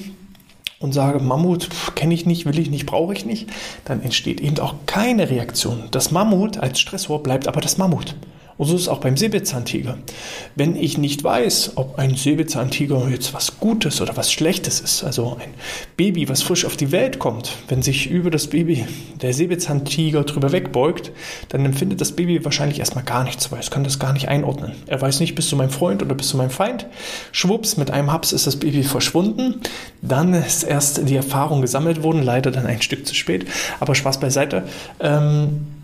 und 0.83 0.93
sage, 0.93 1.21
Mammut 1.21 1.69
kenne 1.95 2.15
ich 2.15 2.27
nicht, 2.27 2.45
will 2.45 2.59
ich 2.59 2.71
nicht, 2.71 2.87
brauche 2.87 3.13
ich 3.15 3.25
nicht, 3.25 3.49
dann 3.85 4.03
entsteht 4.03 4.41
eben 4.41 4.59
auch 4.59 4.75
keine 4.87 5.31
Reaktion. 5.31 5.89
Das 5.91 6.11
Mammut 6.11 6.59
als 6.59 6.81
Stressor 6.81 7.23
bleibt 7.23 7.49
aber 7.49 7.61
das 7.61 7.79
Mammut 7.79 8.15
Und 8.63 8.69
so 8.69 8.77
ist 8.77 8.83
es 8.83 8.89
auch 8.89 9.01
beim 9.01 9.17
Säbelzahntiger. 9.17 9.99
Wenn 10.55 10.77
ich 10.77 10.97
nicht 10.97 11.25
weiß, 11.25 11.73
ob 11.75 11.99
ein 11.99 12.15
Säbelzahntiger 12.15 13.09
jetzt 13.09 13.35
was 13.35 13.59
Gutes 13.59 14.01
oder 14.01 14.17
was 14.17 14.31
Schlechtes 14.31 14.79
ist, 14.79 15.03
also 15.03 15.37
ein 15.41 15.51
Baby, 15.97 16.29
was 16.29 16.43
frisch 16.45 16.65
auf 16.65 16.77
die 16.77 16.93
Welt 16.93 17.19
kommt, 17.19 17.57
wenn 17.67 17.83
sich 17.83 18.09
über 18.09 18.31
das 18.31 18.47
Baby 18.47 18.87
der 19.21 19.35
Säbelzahntiger 19.35 20.23
drüber 20.23 20.53
wegbeugt, 20.53 21.11
dann 21.49 21.65
empfindet 21.65 22.01
das 22.01 22.13
Baby 22.13 22.45
wahrscheinlich 22.45 22.79
erstmal 22.79 23.03
gar 23.03 23.25
nichts, 23.25 23.51
weil 23.51 23.59
es 23.59 23.73
kann 23.73 23.83
das 23.83 23.99
gar 23.99 24.13
nicht 24.13 24.29
einordnen. 24.29 24.71
Er 24.87 25.01
weiß 25.01 25.19
nicht, 25.19 25.35
bist 25.35 25.51
du 25.51 25.57
mein 25.57 25.71
Freund 25.71 26.01
oder 26.01 26.15
bist 26.15 26.33
du 26.33 26.37
mein 26.37 26.51
Feind. 26.51 26.87
Schwupps, 27.33 27.77
mit 27.79 27.91
einem 27.91 28.13
Haps 28.13 28.31
ist 28.31 28.47
das 28.47 28.55
Baby 28.55 28.85
verschwunden. 28.85 29.61
Dann 30.03 30.35
ist 30.35 30.63
erst 30.63 31.09
die 31.09 31.17
Erfahrung 31.17 31.63
gesammelt 31.63 32.05
worden, 32.05 32.23
leider 32.23 32.53
dann 32.53 32.67
ein 32.67 32.81
Stück 32.81 33.09
zu 33.09 33.17
spät. 33.17 33.45
Aber 33.81 33.97
Spaß 33.97 34.21
beiseite. 34.21 34.63
Ähm, 35.01 35.82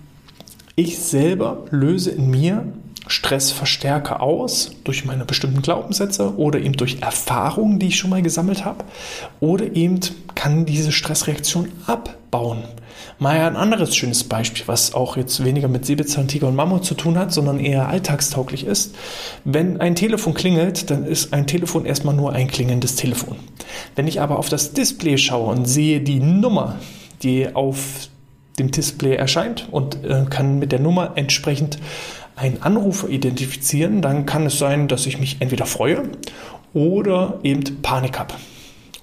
ich 0.79 1.01
selber 1.01 1.65
löse 1.71 2.11
in 2.11 2.31
mir 2.31 2.73
Stressverstärker 3.09 4.23
aus 4.23 4.71
durch 4.85 5.05
meine 5.05 5.25
bestimmten 5.25 5.61
Glaubenssätze 5.61 6.37
oder 6.37 6.61
eben 6.61 6.75
durch 6.75 6.99
Erfahrungen, 7.01 7.81
die 7.81 7.89
ich 7.89 7.97
schon 7.97 8.11
mal 8.11 8.23
gesammelt 8.23 8.65
habe 8.65 8.85
oder 9.41 9.75
eben 9.75 9.99
kann 10.37 10.67
diese 10.67 10.93
Stressreaktion 10.93 11.73
abbauen. 11.87 12.63
Mal 13.19 13.41
ein 13.41 13.57
anderes 13.57 13.97
schönes 13.97 14.23
Beispiel, 14.23 14.69
was 14.69 14.95
auch 14.95 15.17
jetzt 15.17 15.45
weniger 15.45 15.67
mit 15.67 15.85
Säbelzahntiger 15.85 16.47
und 16.47 16.55
Mammut 16.55 16.85
zu 16.85 16.95
tun 16.95 17.19
hat, 17.19 17.33
sondern 17.33 17.59
eher 17.59 17.89
alltagstauglich 17.89 18.65
ist. 18.65 18.95
Wenn 19.45 19.81
ein 19.81 19.97
Telefon 19.97 20.35
klingelt, 20.35 20.91
dann 20.91 21.05
ist 21.05 21.33
ein 21.33 21.49
Telefon 21.49 21.87
erstmal 21.87 22.15
nur 22.15 22.35
ein 22.35 22.47
klingendes 22.47 22.95
Telefon. 22.95 23.37
Wenn 23.97 24.07
ich 24.07 24.21
aber 24.21 24.39
auf 24.39 24.49
das 24.49 24.75
Display 24.75 25.19
schaue 25.19 25.53
und 25.53 25.65
sehe 25.65 26.01
die 26.01 26.21
Nummer, 26.21 26.77
die 27.23 27.53
auf 27.57 28.09
dem 28.59 28.71
Display 28.71 29.15
erscheint 29.15 29.69
und 29.71 30.05
äh, 30.05 30.25
kann 30.29 30.59
mit 30.59 30.73
der 30.73 30.81
Nummer 30.81 31.13
entsprechend 31.17 31.79
einen 32.37 32.63
Anrufer 32.63 33.09
identifizieren, 33.09 34.01
dann 34.01 34.27
kann 34.27 34.47
es 34.47 34.59
sein, 34.59 34.89
dass 34.89 35.07
ich 35.07 35.19
mich 35.19 35.39
entweder 35.41 35.67
freue 35.67 36.05
oder 36.73 37.41
eben 37.43 37.83
Panik 37.83 38.19
habe. 38.19 38.35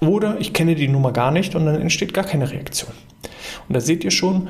Oder 0.00 0.36
ich 0.40 0.52
kenne 0.52 0.74
die 0.74 0.88
Nummer 0.88 1.12
gar 1.12 1.30
nicht 1.30 1.54
und 1.54 1.66
dann 1.66 1.80
entsteht 1.80 2.14
gar 2.14 2.24
keine 2.24 2.50
Reaktion. 2.50 2.92
Und 3.68 3.74
da 3.74 3.80
seht 3.80 4.04
ihr 4.04 4.10
schon, 4.10 4.48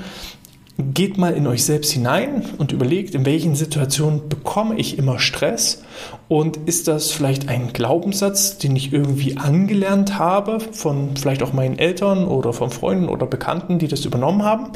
geht 0.78 1.16
mal 1.16 1.32
in 1.32 1.46
euch 1.46 1.64
selbst 1.64 1.92
hinein 1.92 2.44
und 2.58 2.70
überlegt, 2.70 3.14
in 3.14 3.24
welchen 3.24 3.54
Situationen 3.54 4.28
bekomme 4.28 4.78
ich 4.78 4.98
immer 4.98 5.18
Stress 5.18 5.82
und 6.28 6.58
ist 6.66 6.86
das 6.86 7.12
vielleicht 7.12 7.48
ein 7.48 7.72
Glaubenssatz, 7.72 8.58
den 8.58 8.76
ich 8.76 8.92
irgendwie 8.92 9.38
angelernt 9.38 10.18
habe 10.18 10.60
von 10.60 11.16
vielleicht 11.16 11.42
auch 11.42 11.54
meinen 11.54 11.78
Eltern 11.78 12.26
oder 12.26 12.52
von 12.52 12.70
Freunden 12.70 13.08
oder 13.08 13.26
Bekannten, 13.26 13.78
die 13.78 13.88
das 13.88 14.04
übernommen 14.04 14.42
haben 14.42 14.72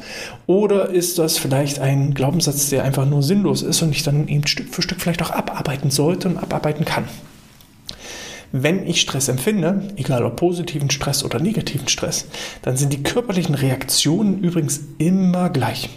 oder 0.46 0.88
ist 0.88 1.18
das 1.18 1.36
vielleicht 1.36 1.80
ein 1.80 2.14
Glaubenssatz, 2.14 2.70
der 2.70 2.84
einfach 2.84 3.04
nur 3.04 3.22
sinnlos 3.22 3.62
ist 3.62 3.82
und 3.82 3.90
ich 3.90 4.02
dann 4.02 4.26
eben 4.26 4.46
Stück 4.46 4.74
für 4.74 4.80
Stück 4.80 5.00
vielleicht 5.00 5.22
auch 5.22 5.30
abarbeiten 5.30 5.90
sollte 5.90 6.28
und 6.28 6.38
abarbeiten 6.38 6.86
kann. 6.86 7.04
Wenn 8.52 8.84
ich 8.86 9.00
Stress 9.00 9.28
empfinde, 9.28 9.88
egal 9.96 10.24
ob 10.24 10.36
positiven 10.36 10.90
Stress 10.90 11.24
oder 11.24 11.38
negativen 11.38 11.86
Stress, 11.86 12.26
dann 12.62 12.76
sind 12.76 12.92
die 12.92 13.02
körperlichen 13.02 13.54
Reaktionen 13.54 14.42
übrigens 14.42 14.80
immer 14.98 15.50
gleich. 15.50 15.88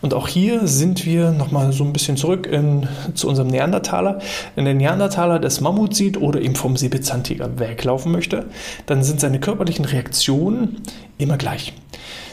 Und 0.00 0.14
auch 0.14 0.26
hier 0.26 0.66
sind 0.66 1.04
wir 1.04 1.30
nochmal 1.30 1.72
so 1.72 1.84
ein 1.84 1.92
bisschen 1.92 2.16
zurück 2.16 2.46
in, 2.46 2.88
zu 3.12 3.28
unserem 3.28 3.48
Neandertaler. 3.48 4.20
Wenn 4.54 4.64
der 4.64 4.72
Neandertaler 4.72 5.38
das 5.38 5.60
Mammut 5.60 5.94
sieht 5.94 6.16
oder 6.16 6.40
ihm 6.40 6.54
vom 6.54 6.78
Säbelzahntiger 6.78 7.58
weglaufen 7.58 8.10
möchte, 8.10 8.46
dann 8.86 9.02
sind 9.02 9.20
seine 9.20 9.40
körperlichen 9.40 9.84
Reaktionen 9.84 10.80
immer 11.18 11.36
gleich. 11.36 11.74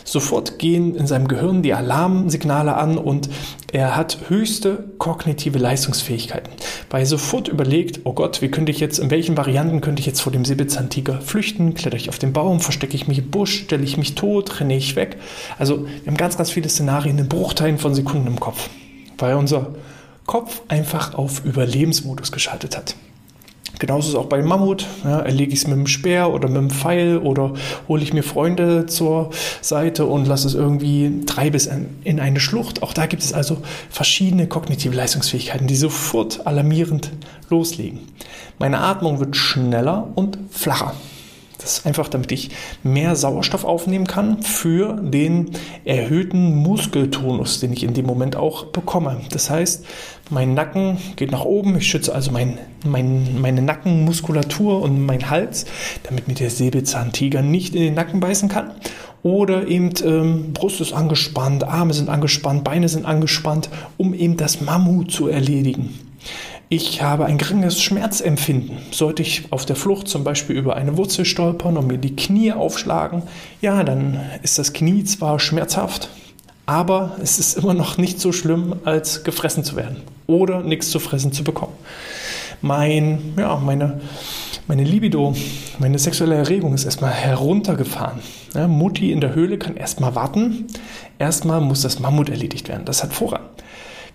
Sofort 0.07 0.57
gehen 0.57 0.95
in 0.95 1.05
seinem 1.05 1.27
Gehirn 1.27 1.61
die 1.61 1.73
Alarmsignale 1.73 2.77
an 2.77 2.97
und 2.97 3.29
er 3.73 3.97
hat 3.97 4.29
höchste 4.29 4.85
kognitive 4.97 5.59
Leistungsfähigkeiten. 5.59 6.49
Weil 6.89 7.01
er 7.01 7.05
sofort 7.05 7.49
überlegt, 7.49 7.99
oh 8.05 8.13
Gott, 8.13 8.41
wie 8.41 8.47
könnte 8.47 8.71
ich 8.71 8.79
jetzt, 8.79 8.99
in 8.99 9.11
welchen 9.11 9.35
Varianten 9.35 9.81
könnte 9.81 9.99
ich 9.99 10.05
jetzt 10.05 10.21
vor 10.21 10.31
dem 10.31 10.45
Säbelzahntiger 10.45 11.19
flüchten? 11.19 11.73
Kletter 11.73 11.97
ich 11.97 12.07
auf 12.07 12.19
den 12.19 12.31
Baum, 12.31 12.61
verstecke 12.61 12.95
ich 12.95 13.09
mich 13.09 13.19
im 13.19 13.29
Busch, 13.29 13.63
stelle 13.65 13.83
ich 13.83 13.97
mich 13.97 14.15
tot, 14.15 14.61
renne 14.61 14.77
ich 14.77 14.95
weg? 14.95 15.17
Also 15.59 15.85
wir 15.85 16.07
haben 16.07 16.17
ganz, 16.17 16.37
ganz 16.37 16.51
viele 16.51 16.69
Szenarien 16.69 17.17
in 17.17 17.27
Bruchteilen 17.27 17.77
von 17.77 17.93
Sekunden 17.93 18.27
im 18.27 18.39
Kopf, 18.39 18.69
weil 19.17 19.35
unser 19.35 19.75
Kopf 20.25 20.61
einfach 20.69 21.15
auf 21.15 21.43
Überlebensmodus 21.43 22.31
geschaltet 22.31 22.77
hat. 22.77 22.95
Genauso 23.79 24.07
ist 24.07 24.13
es 24.13 24.19
auch 24.19 24.25
bei 24.25 24.41
Mammut. 24.41 24.85
Ja, 25.03 25.19
erlege 25.19 25.53
ich 25.53 25.59
es 25.59 25.67
mit 25.67 25.77
dem 25.77 25.87
Speer 25.87 26.33
oder 26.33 26.47
mit 26.47 26.57
dem 26.57 26.69
Pfeil 26.69 27.17
oder 27.17 27.53
hole 27.87 28.01
ich 28.01 28.13
mir 28.13 28.23
Freunde 28.23 28.85
zur 28.85 29.29
Seite 29.61 30.05
und 30.05 30.27
lasse 30.27 30.47
es 30.47 30.53
irgendwie 30.53 31.25
treibe 31.25 31.57
es 31.57 31.69
in 32.03 32.19
eine 32.19 32.39
Schlucht. 32.39 32.83
Auch 32.83 32.93
da 32.93 33.05
gibt 33.05 33.23
es 33.23 33.33
also 33.33 33.57
verschiedene 33.89 34.47
kognitive 34.47 34.95
Leistungsfähigkeiten, 34.95 35.67
die 35.67 35.75
sofort 35.75 36.45
alarmierend 36.47 37.11
loslegen. 37.49 37.99
Meine 38.59 38.79
Atmung 38.79 39.19
wird 39.19 39.35
schneller 39.35 40.07
und 40.15 40.37
flacher. 40.51 40.93
Das 41.67 41.79
ist 41.79 41.85
einfach, 41.85 42.07
damit 42.07 42.31
ich 42.31 42.51
mehr 42.81 43.17
Sauerstoff 43.17 43.65
aufnehmen 43.65 44.07
kann 44.07 44.41
für 44.41 44.93
den 44.93 45.51
erhöhten 45.83 46.55
Muskeltonus, 46.55 47.59
den 47.59 47.73
ich 47.73 47.83
in 47.83 47.93
dem 47.93 48.05
Moment 48.05 48.37
auch 48.37 48.67
bekomme. 48.67 49.17
Das 49.31 49.49
heißt, 49.49 49.85
mein 50.29 50.53
Nacken 50.53 50.97
geht 51.17 51.29
nach 51.29 51.43
oben, 51.43 51.75
ich 51.75 51.85
schütze 51.85 52.15
also 52.15 52.31
mein, 52.31 52.57
mein, 52.85 53.41
meine 53.41 53.61
Nackenmuskulatur 53.61 54.81
und 54.81 55.05
meinen 55.05 55.29
Hals, 55.29 55.65
damit 56.03 56.29
mir 56.29 56.35
der 56.35 56.51
Säbelzahntiger 56.51 57.41
nicht 57.41 57.75
in 57.75 57.81
den 57.81 57.95
Nacken 57.95 58.21
beißen 58.21 58.47
kann. 58.47 58.71
Oder 59.21 59.67
eben 59.67 59.91
ähm, 60.05 60.53
Brust 60.53 60.79
ist 60.79 60.93
angespannt, 60.93 61.65
Arme 61.65 61.93
sind 61.93 62.07
angespannt, 62.07 62.63
Beine 62.63 62.87
sind 62.87 63.05
angespannt, 63.05 63.67
um 63.97 64.13
eben 64.13 64.37
das 64.37 64.61
Mammut 64.61 65.11
zu 65.11 65.27
erledigen. 65.27 65.99
Ich 66.69 67.01
habe 67.01 67.25
ein 67.25 67.37
geringes 67.37 67.81
Schmerzempfinden. 67.81 68.79
Sollte 68.91 69.21
ich 69.21 69.53
auf 69.53 69.65
der 69.65 69.77
Flucht 69.77 70.09
zum 70.09 70.25
Beispiel 70.25 70.57
über 70.57 70.75
eine 70.75 70.97
Wurzel 70.97 71.23
stolpern 71.23 71.77
und 71.77 71.87
mir 71.87 71.97
die 71.97 72.15
Knie 72.15 72.51
aufschlagen, 72.51 73.23
ja, 73.61 73.83
dann 73.85 74.19
ist 74.43 74.59
das 74.59 74.73
Knie 74.73 75.05
zwar 75.05 75.39
schmerzhaft, 75.39 76.09
aber 76.65 77.15
es 77.23 77.39
ist 77.39 77.57
immer 77.57 77.73
noch 77.73 77.97
nicht 77.97 78.19
so 78.19 78.33
schlimm, 78.33 78.75
als 78.83 79.23
gefressen 79.23 79.63
zu 79.63 79.77
werden 79.77 80.01
oder 80.27 80.61
nichts 80.61 80.91
zu 80.91 80.99
fressen 80.99 81.31
zu 81.31 81.45
bekommen. 81.45 81.73
Mein, 82.61 83.33
ja, 83.37 83.55
meine, 83.55 84.01
meine 84.67 84.83
Libido, 84.83 85.35
meine 85.79 85.99
sexuelle 85.99 86.35
Erregung 86.35 86.73
ist 86.73 86.83
erstmal 86.83 87.13
heruntergefahren. 87.13 88.19
Ja, 88.53 88.67
Mutti 88.67 89.13
in 89.13 89.21
der 89.21 89.33
Höhle 89.33 89.57
kann 89.57 89.77
erstmal 89.77 90.15
warten. 90.15 90.67
Erstmal 91.17 91.61
muss 91.61 91.81
das 91.81 91.99
Mammut 91.99 92.27
erledigt 92.27 92.67
werden. 92.67 92.83
Das 92.83 93.03
hat 93.03 93.13
Vorrang. 93.13 93.45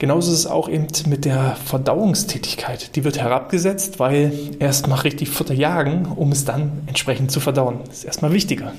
Genauso 0.02 0.32
ist 0.32 0.38
es 0.40 0.46
auch 0.48 0.68
eben 0.68 0.88
mit 1.06 1.24
der 1.24 1.54
Verdauungstätigkeit. 1.64 2.96
Die 2.96 3.04
wird 3.04 3.20
herabgesetzt, 3.20 4.00
weil 4.00 4.32
erstmal 4.58 4.98
richtig 4.98 5.30
Futter 5.30 5.54
jagen, 5.54 6.06
um 6.06 6.32
es 6.32 6.44
dann 6.44 6.82
entsprechend 6.86 7.30
zu 7.30 7.38
verdauen. 7.38 7.78
Das 7.86 7.98
ist 7.98 8.04
erstmal 8.06 8.32
wichtiger. 8.32 8.72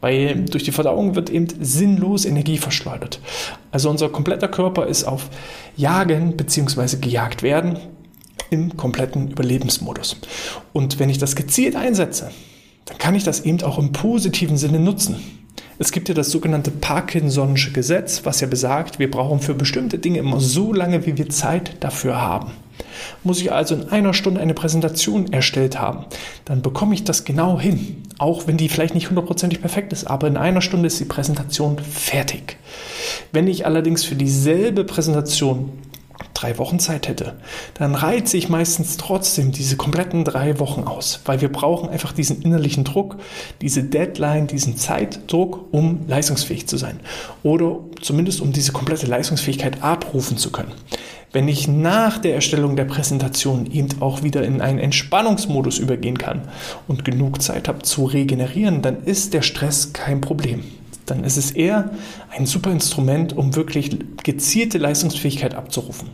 Weil 0.00 0.36
durch 0.46 0.64
die 0.64 0.72
Verdauung 0.72 1.16
wird 1.16 1.28
eben 1.28 1.48
sinnlos 1.60 2.24
Energie 2.24 2.56
verschleudert. 2.56 3.20
Also 3.72 3.90
unser 3.90 4.08
kompletter 4.08 4.48
Körper 4.48 4.86
ist 4.86 5.04
auf 5.04 5.28
Jagen 5.76 6.34
bzw. 6.34 6.96
gejagt 6.96 7.42
werden 7.42 7.76
im 8.48 8.74
kompletten 8.78 9.32
Überlebensmodus. 9.32 10.16
Und 10.72 10.98
wenn 10.98 11.10
ich 11.10 11.18
das 11.18 11.36
gezielt 11.36 11.76
einsetze, 11.76 12.30
dann 12.86 12.96
kann 12.96 13.14
ich 13.14 13.24
das 13.24 13.40
eben 13.40 13.60
auch 13.64 13.76
im 13.76 13.92
positiven 13.92 14.56
Sinne 14.56 14.80
nutzen. 14.80 15.43
Es 15.76 15.90
gibt 15.90 16.08
ja 16.08 16.14
das 16.14 16.30
sogenannte 16.30 16.70
Parkinson'sche 16.70 17.72
Gesetz, 17.72 18.20
was 18.24 18.40
ja 18.40 18.46
besagt, 18.46 19.00
wir 19.00 19.10
brauchen 19.10 19.40
für 19.40 19.54
bestimmte 19.54 19.98
Dinge 19.98 20.18
immer 20.18 20.38
so 20.38 20.72
lange, 20.72 21.04
wie 21.04 21.18
wir 21.18 21.28
Zeit 21.30 21.76
dafür 21.80 22.20
haben. 22.20 22.52
Muss 23.24 23.40
ich 23.40 23.50
also 23.52 23.74
in 23.74 23.88
einer 23.88 24.14
Stunde 24.14 24.40
eine 24.40 24.54
Präsentation 24.54 25.32
erstellt 25.32 25.80
haben, 25.80 26.04
dann 26.44 26.62
bekomme 26.62 26.94
ich 26.94 27.02
das 27.02 27.24
genau 27.24 27.58
hin. 27.58 28.02
Auch 28.18 28.46
wenn 28.46 28.56
die 28.56 28.68
vielleicht 28.68 28.94
nicht 28.94 29.08
hundertprozentig 29.08 29.60
perfekt 29.60 29.92
ist, 29.92 30.04
aber 30.04 30.28
in 30.28 30.36
einer 30.36 30.60
Stunde 30.60 30.86
ist 30.86 31.00
die 31.00 31.06
Präsentation 31.06 31.78
fertig. 31.78 32.56
Wenn 33.32 33.48
ich 33.48 33.66
allerdings 33.66 34.04
für 34.04 34.14
dieselbe 34.14 34.84
Präsentation 34.84 35.70
drei 36.44 36.58
Wochen 36.58 36.78
Zeit 36.78 37.08
hätte, 37.08 37.34
dann 37.74 37.94
reize 37.94 38.36
ich 38.36 38.50
meistens 38.50 38.98
trotzdem 38.98 39.50
diese 39.50 39.76
kompletten 39.76 40.24
drei 40.24 40.58
Wochen 40.58 40.82
aus, 40.82 41.20
weil 41.24 41.40
wir 41.40 41.50
brauchen 41.50 41.88
einfach 41.88 42.12
diesen 42.12 42.42
innerlichen 42.42 42.84
Druck, 42.84 43.16
diese 43.62 43.82
Deadline, 43.82 44.46
diesen 44.46 44.76
Zeitdruck, 44.76 45.72
um 45.72 46.00
leistungsfähig 46.06 46.66
zu 46.66 46.76
sein 46.76 47.00
oder 47.42 47.78
zumindest 48.02 48.42
um 48.42 48.52
diese 48.52 48.72
komplette 48.72 49.06
Leistungsfähigkeit 49.06 49.82
abrufen 49.82 50.36
zu 50.36 50.52
können. 50.52 50.72
Wenn 51.32 51.48
ich 51.48 51.66
nach 51.66 52.18
der 52.18 52.34
Erstellung 52.34 52.76
der 52.76 52.84
Präsentation 52.84 53.66
eben 53.66 53.88
auch 54.00 54.22
wieder 54.22 54.44
in 54.44 54.60
einen 54.60 54.78
Entspannungsmodus 54.78 55.78
übergehen 55.78 56.18
kann 56.18 56.42
und 56.86 57.06
genug 57.06 57.40
Zeit 57.40 57.68
habe 57.68 57.82
zu 57.82 58.04
regenerieren, 58.04 58.82
dann 58.82 59.02
ist 59.02 59.32
der 59.32 59.42
Stress 59.42 59.94
kein 59.94 60.20
Problem 60.20 60.62
dann 61.06 61.24
ist 61.24 61.36
es 61.36 61.50
eher 61.50 61.90
ein 62.30 62.46
super 62.46 62.70
Instrument, 62.70 63.36
um 63.36 63.54
wirklich 63.54 63.98
gezielte 64.22 64.78
Leistungsfähigkeit 64.78 65.54
abzurufen. 65.54 66.10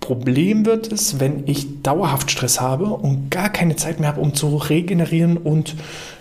Problem 0.00 0.66
wird 0.66 0.92
es, 0.92 1.18
wenn 1.18 1.48
ich 1.48 1.82
dauerhaft 1.82 2.30
Stress 2.30 2.60
habe 2.60 2.86
und 2.86 3.30
gar 3.30 3.48
keine 3.48 3.76
Zeit 3.76 4.00
mehr 4.00 4.10
habe, 4.10 4.20
um 4.20 4.34
zu 4.34 4.54
regenerieren 4.56 5.38
und 5.38 5.76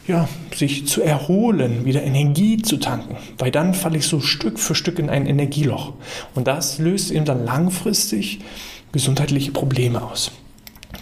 ja, 0.08 0.30
sich 0.56 0.88
zu 0.88 1.02
erholen, 1.02 1.84
wieder 1.84 2.02
Energie 2.02 2.62
zu 2.62 2.78
tanken, 2.78 3.18
weil 3.38 3.52
dann 3.52 3.74
falle 3.74 3.98
ich 3.98 4.08
so 4.08 4.22
Stück 4.22 4.58
für 4.58 4.74
Stück 4.74 5.00
in 5.00 5.10
ein 5.10 5.26
Energieloch. 5.26 5.94
Und 6.34 6.48
das 6.48 6.80
löst 6.80 7.12
eben 7.12 7.26
dann 7.26 7.44
langfristig 7.44 8.40
gesundheitliche 8.94 9.52
Probleme 9.52 10.02
aus. 10.02 10.32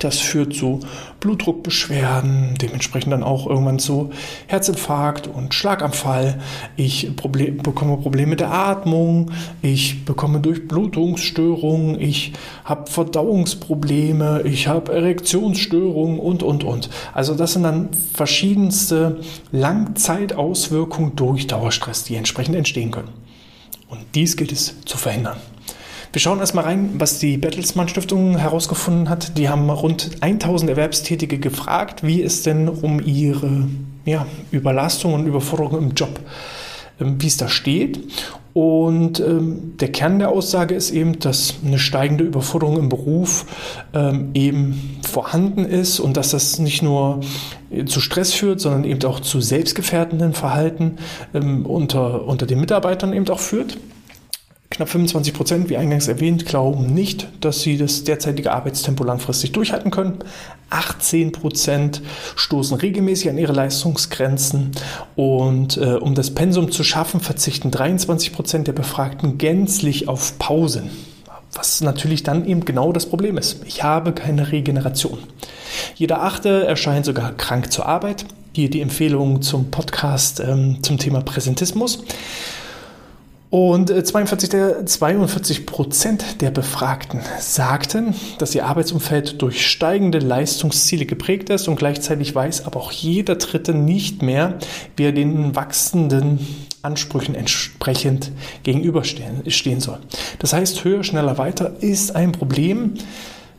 Das 0.01 0.17
führt 0.17 0.55
zu 0.55 0.79
Blutdruckbeschwerden, 1.19 2.55
dementsprechend 2.59 3.13
dann 3.13 3.21
auch 3.21 3.45
irgendwann 3.45 3.77
zu 3.77 4.09
Herzinfarkt 4.47 5.27
und 5.27 5.53
Schlaganfall. 5.53 6.41
Ich 6.75 7.15
Problem, 7.15 7.57
bekomme 7.57 7.97
Probleme 7.97 8.31
mit 8.31 8.39
der 8.39 8.51
Atmung, 8.51 9.29
ich 9.61 10.03
bekomme 10.03 10.39
Durchblutungsstörungen, 10.39 12.01
ich 12.01 12.33
habe 12.65 12.89
Verdauungsprobleme, 12.89 14.41
ich 14.45 14.67
habe 14.67 14.91
Erektionsstörungen 14.91 16.19
und, 16.19 16.41
und, 16.41 16.63
und. 16.63 16.89
Also 17.13 17.35
das 17.35 17.53
sind 17.53 17.61
dann 17.61 17.89
verschiedenste 18.15 19.19
Langzeitauswirkungen 19.51 21.15
durch 21.15 21.45
Dauerstress, 21.45 22.05
die 22.05 22.15
entsprechend 22.15 22.55
entstehen 22.55 22.89
können. 22.89 23.09
Und 23.87 23.99
dies 24.15 24.35
gilt 24.35 24.51
es 24.51 24.73
zu 24.83 24.97
verhindern. 24.97 25.37
Wir 26.13 26.19
schauen 26.19 26.39
erstmal 26.39 26.65
rein, 26.65 26.89
was 26.95 27.19
die 27.19 27.37
Bertelsmann 27.37 27.87
Stiftung 27.87 28.37
herausgefunden 28.37 29.07
hat. 29.07 29.37
Die 29.37 29.47
haben 29.47 29.69
rund 29.69 30.11
1000 30.19 30.69
Erwerbstätige 30.69 31.37
gefragt, 31.37 32.03
wie 32.03 32.21
es 32.21 32.43
denn 32.43 32.67
um 32.67 32.99
ihre 32.99 33.69
ja, 34.03 34.25
Überlastung 34.51 35.13
und 35.13 35.25
Überforderung 35.25 35.77
im 35.77 35.91
Job, 35.91 36.19
ähm, 36.99 37.15
wie 37.21 37.27
es 37.27 37.37
da 37.37 37.47
steht. 37.47 38.01
Und 38.53 39.21
ähm, 39.21 39.77
der 39.79 39.93
Kern 39.93 40.19
der 40.19 40.27
Aussage 40.27 40.75
ist 40.75 40.91
eben, 40.91 41.17
dass 41.19 41.53
eine 41.65 41.79
steigende 41.79 42.25
Überforderung 42.25 42.77
im 42.77 42.89
Beruf 42.89 43.45
ähm, 43.93 44.31
eben 44.33 44.99
vorhanden 45.09 45.63
ist 45.63 46.01
und 46.01 46.17
dass 46.17 46.31
das 46.31 46.59
nicht 46.59 46.81
nur 46.81 47.21
zu 47.85 48.01
Stress 48.01 48.33
führt, 48.33 48.59
sondern 48.59 48.83
eben 48.83 49.01
auch 49.05 49.21
zu 49.21 49.39
selbstgefährdenden 49.39 50.33
Verhalten 50.33 50.97
ähm, 51.33 51.65
unter, 51.65 52.27
unter 52.27 52.45
den 52.45 52.59
Mitarbeitern 52.59 53.13
eben 53.13 53.29
auch 53.29 53.39
führt. 53.39 53.77
Knapp 54.81 54.89
25 54.89 55.33
Prozent, 55.35 55.69
wie 55.69 55.77
eingangs 55.77 56.07
erwähnt, 56.07 56.47
glauben 56.47 56.91
nicht, 56.91 57.27
dass 57.39 57.61
sie 57.61 57.77
das 57.77 58.03
derzeitige 58.03 58.51
Arbeitstempo 58.51 59.03
langfristig 59.03 59.51
durchhalten 59.51 59.91
können. 59.91 60.23
18 60.71 61.33
Prozent 61.33 62.01
stoßen 62.35 62.75
regelmäßig 62.77 63.29
an 63.29 63.37
ihre 63.37 63.53
Leistungsgrenzen 63.53 64.71
und 65.15 65.77
äh, 65.77 65.97
um 65.97 66.15
das 66.15 66.33
Pensum 66.33 66.71
zu 66.71 66.83
schaffen, 66.83 67.19
verzichten 67.19 67.69
23 67.69 68.33
Prozent 68.33 68.67
der 68.67 68.73
Befragten 68.73 69.37
gänzlich 69.37 70.07
auf 70.07 70.39
Pausen. 70.39 70.89
Was 71.53 71.81
natürlich 71.81 72.23
dann 72.23 72.47
eben 72.47 72.65
genau 72.65 72.91
das 72.91 73.05
Problem 73.05 73.37
ist. 73.37 73.61
Ich 73.67 73.83
habe 73.83 74.13
keine 74.13 74.51
Regeneration. 74.51 75.19
Jeder 75.93 76.23
Achte 76.23 76.65
erscheint 76.65 77.05
sogar 77.05 77.33
krank 77.33 77.71
zur 77.71 77.85
Arbeit. 77.85 78.25
Hier 78.53 78.71
die 78.71 78.81
Empfehlung 78.81 79.43
zum 79.43 79.69
Podcast 79.69 80.39
ähm, 80.39 80.81
zum 80.81 80.97
Thema 80.97 81.21
Präsentismus. 81.21 82.03
Und 83.51 83.89
42, 83.89 84.47
äh, 84.47 84.51
der, 84.51 84.85
42 84.85 85.65
Prozent 85.65 86.41
der 86.41 86.51
Befragten 86.51 87.19
sagten, 87.37 88.15
dass 88.39 88.55
ihr 88.55 88.65
Arbeitsumfeld 88.65 89.41
durch 89.41 89.67
steigende 89.67 90.19
Leistungsziele 90.19 91.05
geprägt 91.05 91.49
ist 91.49 91.67
und 91.67 91.75
gleichzeitig 91.75 92.33
weiß 92.33 92.65
aber 92.65 92.79
auch 92.79 92.93
jeder 92.93 93.35
Dritte 93.35 93.73
nicht 93.73 94.21
mehr, 94.21 94.57
wie 94.95 95.03
er 95.03 95.11
den 95.11 95.53
wachsenden 95.53 96.39
Ansprüchen 96.81 97.35
entsprechend 97.35 98.31
gegenüberstehen 98.63 99.81
soll. 99.81 99.99
Das 100.39 100.53
heißt, 100.53 100.85
höher, 100.85 101.03
schneller, 101.03 101.37
weiter 101.37 101.73
ist 101.81 102.15
ein 102.15 102.31
Problem. 102.31 102.93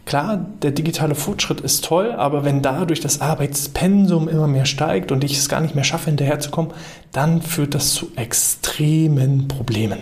Klar, 0.05 0.47
der 0.63 0.73
digitale 0.73 1.15
Fortschritt 1.15 1.61
ist 1.61 1.85
toll, 1.85 2.13
aber 2.13 2.45
wenn 2.45 2.61
dadurch 2.61 3.01
das 3.01 3.21
Arbeitspensum 3.21 4.29
immer 4.29 4.49
mehr 4.49 4.65
steigt 4.65 5.13
und 5.13 5.23
ich 5.23 5.39
es 5.39 5.49
gar 5.49 5.61
nicht 5.61 5.75
mehr 5.75 5.85
schaffe, 5.85 6.07
hinterherzukommen, 6.07 6.73
dann 7.13 7.41
führt 7.41 7.75
das 7.75 7.93
zu 7.93 8.11
extremen 8.17 9.47
Problemen. 9.47 10.01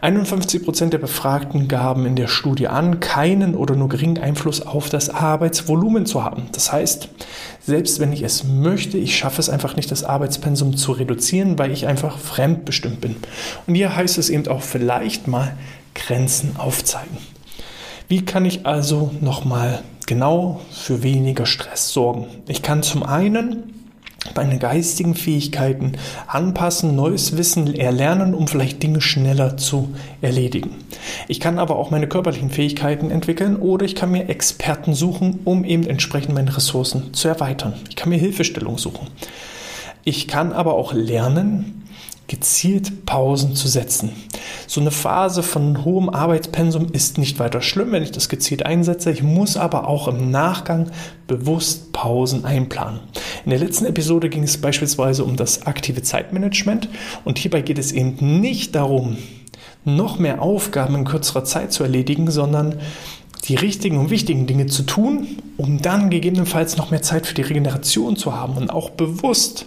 51 0.00 0.64
Prozent 0.64 0.92
der 0.92 0.98
Befragten 0.98 1.68
gaben 1.68 2.06
in 2.06 2.16
der 2.16 2.26
Studie 2.26 2.68
an, 2.68 3.00
keinen 3.00 3.54
oder 3.54 3.74
nur 3.74 3.88
geringen 3.88 4.18
Einfluss 4.18 4.62
auf 4.62 4.88
das 4.88 5.10
Arbeitsvolumen 5.10 6.06
zu 6.06 6.24
haben. 6.24 6.44
Das 6.52 6.72
heißt, 6.72 7.08
selbst 7.60 8.00
wenn 8.00 8.12
ich 8.12 8.22
es 8.22 8.44
möchte, 8.44 8.98
ich 8.98 9.16
schaffe 9.16 9.40
es 9.40 9.50
einfach 9.50 9.76
nicht, 9.76 9.90
das 9.90 10.04
Arbeitspensum 10.04 10.76
zu 10.76 10.92
reduzieren, 10.92 11.58
weil 11.58 11.70
ich 11.70 11.86
einfach 11.86 12.18
fremdbestimmt 12.18 13.00
bin. 13.00 13.16
Und 13.66 13.74
hier 13.74 13.94
heißt 13.94 14.18
es 14.18 14.30
eben 14.30 14.46
auch 14.48 14.62
vielleicht 14.62 15.26
mal 15.28 15.56
Grenzen 15.94 16.56
aufzeigen. 16.56 17.18
Wie 18.10 18.24
kann 18.24 18.46
ich 18.46 18.64
also 18.64 19.10
nochmal 19.20 19.82
genau 20.06 20.62
für 20.70 21.02
weniger 21.02 21.44
Stress 21.44 21.90
sorgen? 21.90 22.26
Ich 22.48 22.62
kann 22.62 22.82
zum 22.82 23.02
einen 23.02 23.74
meine 24.34 24.58
geistigen 24.58 25.14
Fähigkeiten 25.14 25.92
anpassen, 26.26 26.96
neues 26.96 27.36
Wissen 27.36 27.74
erlernen, 27.74 28.32
um 28.32 28.48
vielleicht 28.48 28.82
Dinge 28.82 29.02
schneller 29.02 29.58
zu 29.58 29.90
erledigen. 30.22 30.70
Ich 31.28 31.38
kann 31.38 31.58
aber 31.58 31.76
auch 31.76 31.90
meine 31.90 32.08
körperlichen 32.08 32.48
Fähigkeiten 32.48 33.10
entwickeln 33.10 33.56
oder 33.56 33.84
ich 33.84 33.94
kann 33.94 34.10
mir 34.10 34.30
Experten 34.30 34.94
suchen, 34.94 35.40
um 35.44 35.62
eben 35.64 35.86
entsprechend 35.86 36.34
meine 36.34 36.56
Ressourcen 36.56 37.12
zu 37.12 37.28
erweitern. 37.28 37.74
Ich 37.90 37.96
kann 37.96 38.08
mir 38.08 38.18
Hilfestellung 38.18 38.78
suchen. 38.78 39.06
Ich 40.04 40.28
kann 40.28 40.54
aber 40.54 40.76
auch 40.76 40.94
lernen, 40.94 41.87
gezielt 42.28 43.06
Pausen 43.06 43.56
zu 43.56 43.68
setzen. 43.68 44.12
So 44.66 44.80
eine 44.80 44.90
Phase 44.90 45.42
von 45.42 45.84
hohem 45.84 46.10
Arbeitspensum 46.10 46.92
ist 46.92 47.16
nicht 47.18 47.38
weiter 47.38 47.62
schlimm, 47.62 47.92
wenn 47.92 48.02
ich 48.02 48.12
das 48.12 48.28
gezielt 48.28 48.66
einsetze. 48.66 49.10
Ich 49.10 49.22
muss 49.22 49.56
aber 49.56 49.88
auch 49.88 50.08
im 50.08 50.30
Nachgang 50.30 50.90
bewusst 51.26 51.92
Pausen 51.92 52.44
einplanen. 52.44 53.00
In 53.44 53.50
der 53.50 53.58
letzten 53.58 53.86
Episode 53.86 54.28
ging 54.28 54.42
es 54.42 54.58
beispielsweise 54.58 55.24
um 55.24 55.36
das 55.36 55.66
aktive 55.66 56.02
Zeitmanagement 56.02 56.88
und 57.24 57.38
hierbei 57.38 57.62
geht 57.62 57.78
es 57.78 57.92
eben 57.92 58.40
nicht 58.40 58.74
darum, 58.74 59.16
noch 59.86 60.18
mehr 60.18 60.42
Aufgaben 60.42 60.94
in 60.96 61.04
kürzerer 61.04 61.44
Zeit 61.44 61.72
zu 61.72 61.82
erledigen, 61.82 62.30
sondern 62.30 62.76
die 63.44 63.54
richtigen 63.54 63.96
und 63.96 64.10
wichtigen 64.10 64.46
Dinge 64.46 64.66
zu 64.66 64.82
tun, 64.82 65.38
um 65.56 65.80
dann 65.80 66.10
gegebenenfalls 66.10 66.76
noch 66.76 66.90
mehr 66.90 67.00
Zeit 67.00 67.26
für 67.26 67.34
die 67.34 67.42
Regeneration 67.42 68.16
zu 68.16 68.34
haben 68.34 68.58
und 68.58 68.68
auch 68.68 68.90
bewusst 68.90 69.64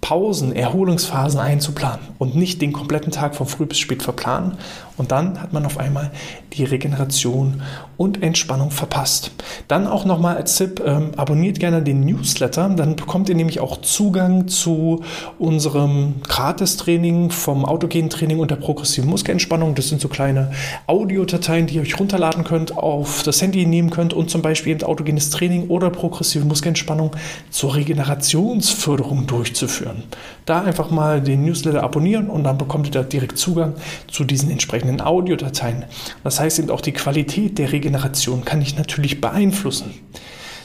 Pausen, 0.00 0.54
Erholungsphasen 0.54 1.40
einzuplanen 1.40 2.06
und 2.18 2.36
nicht 2.36 2.62
den 2.62 2.72
kompletten 2.72 3.12
Tag 3.12 3.34
von 3.34 3.46
früh 3.46 3.66
bis 3.66 3.78
spät 3.78 4.02
verplanen. 4.02 4.58
Und 4.98 5.10
dann 5.12 5.40
hat 5.40 5.52
man 5.52 5.64
auf 5.64 5.78
einmal 5.78 6.10
die 6.52 6.64
Regeneration 6.64 7.62
und 7.96 8.22
Entspannung 8.22 8.70
verpasst. 8.70 9.30
Dann 9.68 9.86
auch 9.86 10.04
nochmal 10.04 10.36
als 10.36 10.56
Tipp, 10.56 10.82
ähm, 10.84 11.12
abonniert 11.16 11.58
gerne 11.58 11.82
den 11.82 12.00
Newsletter, 12.00 12.68
dann 12.68 12.96
bekommt 12.96 13.28
ihr 13.28 13.34
nämlich 13.34 13.60
auch 13.60 13.80
Zugang 13.80 14.48
zu 14.48 15.02
unserem 15.38 16.16
Gratis-Training 16.28 17.30
vom 17.30 17.64
autogenen 17.64 18.10
Training 18.10 18.40
und 18.40 18.50
der 18.50 18.56
progressiven 18.56 19.08
Muskelentspannung. 19.08 19.74
Das 19.74 19.88
sind 19.88 20.00
so 20.00 20.08
kleine 20.08 20.50
Audiodateien, 20.86 21.66
die 21.66 21.76
ihr 21.76 21.82
euch 21.82 21.98
runterladen 21.98 22.44
könnt, 22.44 22.76
auf 22.76 23.22
das 23.22 23.40
Handy 23.40 23.64
nehmen 23.64 23.90
könnt 23.90 24.12
und 24.12 24.28
zum 24.30 24.42
Beispiel 24.42 24.72
eben 24.72 24.82
autogenes 24.82 25.30
Training 25.30 25.68
oder 25.68 25.90
progressive 25.90 26.44
Muskelentspannung 26.44 27.12
zur 27.50 27.74
Regenerationsförderung 27.74 29.26
durchzuführen 29.26 29.78
führen. 29.78 30.02
Da 30.44 30.62
einfach 30.62 30.90
mal 30.90 31.20
den 31.20 31.44
Newsletter 31.44 31.82
abonnieren 31.82 32.28
und 32.28 32.44
dann 32.44 32.58
bekommt 32.58 32.86
ihr 32.86 32.92
da 32.92 33.02
direkt 33.02 33.38
Zugang 33.38 33.74
zu 34.10 34.24
diesen 34.24 34.50
entsprechenden 34.50 34.87
Audiodateien. 35.00 35.84
Das 36.24 36.40
heißt 36.40 36.58
eben 36.58 36.70
auch 36.70 36.80
die 36.80 36.92
Qualität 36.92 37.58
der 37.58 37.72
Regeneration 37.72 38.44
kann 38.44 38.62
ich 38.62 38.76
natürlich 38.76 39.20
beeinflussen. 39.20 39.94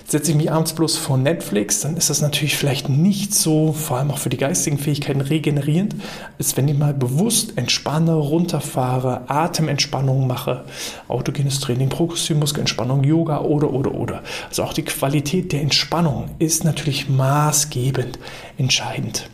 Setze 0.06 0.32
ich 0.32 0.38
mich 0.38 0.52
abends 0.52 0.74
bloß 0.74 0.98
vor 0.98 1.18
Netflix, 1.18 1.80
dann 1.82 1.96
ist 1.96 2.10
das 2.10 2.22
natürlich 2.22 2.58
vielleicht 2.58 2.90
nicht 2.90 3.34
so, 3.34 3.72
vor 3.72 3.98
allem 3.98 4.12
auch 4.12 4.18
für 4.18 4.30
die 4.30 4.38
geistigen 4.38 4.78
Fähigkeiten, 4.78 5.22
regenerierend, 5.22 5.96
als 6.38 6.58
wenn 6.58 6.68
ich 6.68 6.78
mal 6.78 6.94
bewusst 6.94 7.58
entspanne, 7.58 8.14
runterfahre, 8.14 9.30
Atementspannung 9.30 10.28
mache, 10.28 10.66
autogenes 11.08 11.62
Training, 11.62 11.88
progressive 11.88 12.38
Muskelentspannung, 12.38 13.04
Yoga 13.04 13.42
oder, 13.42 13.72
oder, 13.72 13.96
oder. 13.96 14.24
Also 14.50 14.64
auch 14.64 14.74
die 14.74 14.84
Qualität 14.84 15.54
der 15.54 15.62
Entspannung 15.62 16.30
ist 16.38 16.66
natürlich 16.66 17.08
maßgebend 17.08 18.20
entscheidend. 18.58 19.30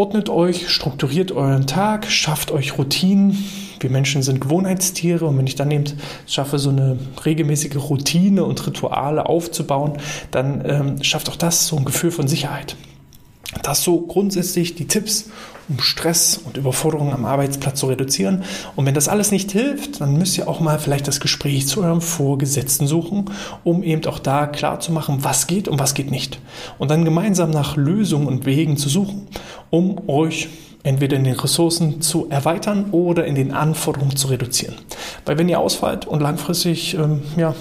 Ordnet 0.00 0.30
euch, 0.30 0.70
strukturiert 0.70 1.30
euren 1.30 1.66
Tag, 1.66 2.06
schafft 2.10 2.52
euch 2.52 2.78
Routinen, 2.78 3.36
wir 3.80 3.90
Menschen 3.90 4.22
sind 4.22 4.40
Gewohnheitstiere 4.40 5.26
und 5.26 5.36
wenn 5.36 5.46
ich 5.46 5.56
dann 5.56 5.70
eben 5.70 5.84
schaffe, 6.26 6.58
so 6.58 6.70
eine 6.70 6.96
regelmäßige 7.26 7.76
Routine 7.76 8.44
und 8.44 8.66
Rituale 8.66 9.26
aufzubauen, 9.26 9.98
dann 10.30 10.64
ähm, 10.64 11.04
schafft 11.04 11.28
auch 11.28 11.36
das 11.36 11.66
so 11.66 11.76
ein 11.76 11.84
Gefühl 11.84 12.12
von 12.12 12.28
Sicherheit. 12.28 12.76
Das 13.62 13.82
so 13.82 14.00
grundsätzlich 14.02 14.76
die 14.76 14.86
Tipps, 14.86 15.28
um 15.68 15.80
Stress 15.80 16.38
und 16.44 16.56
Überforderung 16.56 17.12
am 17.12 17.24
Arbeitsplatz 17.24 17.80
zu 17.80 17.86
reduzieren. 17.86 18.44
Und 18.76 18.86
wenn 18.86 18.94
das 18.94 19.08
alles 19.08 19.32
nicht 19.32 19.50
hilft, 19.52 20.00
dann 20.00 20.16
müsst 20.16 20.38
ihr 20.38 20.48
auch 20.48 20.60
mal 20.60 20.78
vielleicht 20.78 21.08
das 21.08 21.20
Gespräch 21.20 21.66
zu 21.66 21.82
eurem 21.82 22.00
Vorgesetzten 22.00 22.86
suchen, 22.86 23.26
um 23.64 23.82
eben 23.82 24.04
auch 24.06 24.18
da 24.18 24.46
klar 24.46 24.80
zu 24.80 24.92
machen, 24.92 25.24
was 25.24 25.46
geht 25.46 25.68
und 25.68 25.78
was 25.78 25.94
geht 25.94 26.10
nicht. 26.10 26.40
Und 26.78 26.90
dann 26.90 27.04
gemeinsam 27.04 27.50
nach 27.50 27.76
Lösungen 27.76 28.26
und 28.26 28.46
Wegen 28.46 28.76
zu 28.76 28.88
suchen, 28.88 29.26
um 29.70 30.08
euch 30.08 30.48
entweder 30.82 31.16
in 31.16 31.24
den 31.24 31.34
Ressourcen 31.34 32.00
zu 32.00 32.28
erweitern 32.30 32.86
oder 32.92 33.26
in 33.26 33.34
den 33.34 33.52
Anforderungen 33.52 34.16
zu 34.16 34.28
reduzieren. 34.28 34.76
Weil 35.26 35.38
wenn 35.38 35.48
ihr 35.48 35.58
ausfallt 35.58 36.06
und 36.06 36.20
langfristig 36.20 36.94
ähm, 36.94 37.22
ja, 37.36 37.54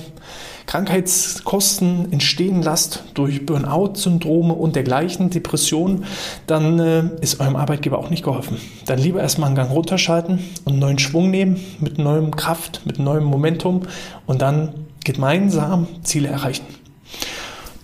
Krankheitskosten 0.70 2.14
entstehen 2.14 2.62
lasst 2.62 3.04
durch 3.16 3.44
Burnout-Syndrome 3.44 4.54
und 4.54 4.76
dergleichen, 4.76 5.32
Depressionen, 5.32 6.06
dann 6.46 6.78
äh, 6.78 7.04
ist 7.22 7.40
eurem 7.40 7.56
Arbeitgeber 7.56 7.98
auch 7.98 8.12
nicht 8.12 8.24
geholfen. 8.24 8.58
Dann 8.86 9.00
lieber 9.00 9.20
erstmal 9.20 9.48
einen 9.48 9.56
Gang 9.56 9.72
runterschalten 9.72 10.38
und 10.66 10.74
einen 10.74 10.80
neuen 10.80 11.00
Schwung 11.00 11.32
nehmen, 11.32 11.60
mit 11.80 11.98
neuem 11.98 12.36
Kraft, 12.36 12.82
mit 12.86 13.00
neuem 13.00 13.24
Momentum 13.24 13.82
und 14.28 14.44
dann 14.44 14.76
gemeinsam 15.04 15.88
Ziele 16.04 16.28
erreichen. 16.28 16.68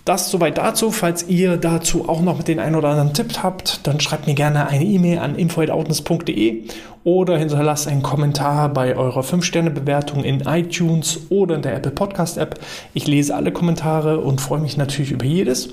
Das 0.06 0.30
soweit 0.30 0.56
dazu. 0.56 0.92
Falls 0.92 1.26
ihr 1.26 1.56
dazu 1.56 2.08
auch 2.08 2.22
noch 2.22 2.44
den 2.44 2.60
einen 2.60 2.76
oder 2.76 2.90
anderen 2.90 3.12
Tipp 3.12 3.42
habt, 3.42 3.84
dann 3.88 3.98
schreibt 3.98 4.28
mir 4.28 4.34
gerne 4.34 4.68
eine 4.68 4.84
E-Mail 4.84 5.18
an 5.18 5.34
info.outness.de 5.34 6.62
oder 7.02 7.36
hinterlasst 7.36 7.88
einen 7.88 8.04
Kommentar 8.04 8.72
bei 8.72 8.96
eurer 8.96 9.22
5-Sterne-Bewertung 9.22 10.22
in 10.22 10.42
iTunes 10.42 11.22
oder 11.28 11.56
in 11.56 11.62
der 11.62 11.74
Apple 11.74 11.90
Podcast 11.90 12.38
App. 12.38 12.60
Ich 12.94 13.08
lese 13.08 13.34
alle 13.34 13.50
Kommentare 13.50 14.20
und 14.20 14.40
freue 14.40 14.60
mich 14.60 14.76
natürlich 14.76 15.10
über 15.10 15.26
jedes. 15.26 15.70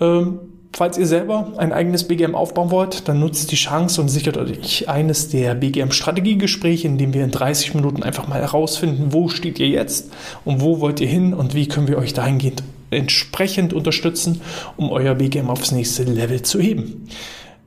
Ähm, 0.00 0.38
Falls 0.72 0.98
ihr 0.98 1.06
selber 1.06 1.54
ein 1.56 1.72
eigenes 1.72 2.06
BGM 2.06 2.34
aufbauen 2.34 2.70
wollt, 2.70 3.08
dann 3.08 3.18
nutzt 3.18 3.50
die 3.50 3.56
Chance 3.56 3.98
und 3.98 4.08
sichert 4.08 4.36
euch 4.36 4.86
eines 4.90 5.30
der 5.30 5.54
BGM-Strategiegespräche, 5.54 6.86
in 6.86 6.98
dem 6.98 7.14
wir 7.14 7.24
in 7.24 7.30
30 7.30 7.74
Minuten 7.74 8.02
einfach 8.02 8.28
mal 8.28 8.42
herausfinden, 8.42 9.14
wo 9.14 9.28
steht 9.28 9.58
ihr 9.58 9.68
jetzt 9.68 10.12
und 10.44 10.60
wo 10.60 10.80
wollt 10.80 11.00
ihr 11.00 11.08
hin 11.08 11.32
und 11.32 11.54
wie 11.54 11.66
können 11.66 11.88
wir 11.88 11.96
euch 11.96 12.12
dahingehend 12.12 12.62
entsprechend 12.90 13.72
unterstützen, 13.72 14.40
um 14.76 14.90
euer 14.90 15.14
BGM 15.14 15.50
aufs 15.50 15.72
nächste 15.72 16.04
Level 16.04 16.42
zu 16.42 16.60
heben. 16.60 17.08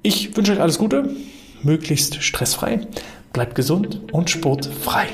Ich 0.02 0.36
wünsche 0.36 0.54
euch 0.54 0.62
alles 0.62 0.78
Gute, 0.78 1.10
möglichst 1.64 2.24
stressfrei, 2.24 2.82
bleibt 3.34 3.56
gesund 3.56 4.02
und 4.12 4.30
sportfrei. 4.30 5.08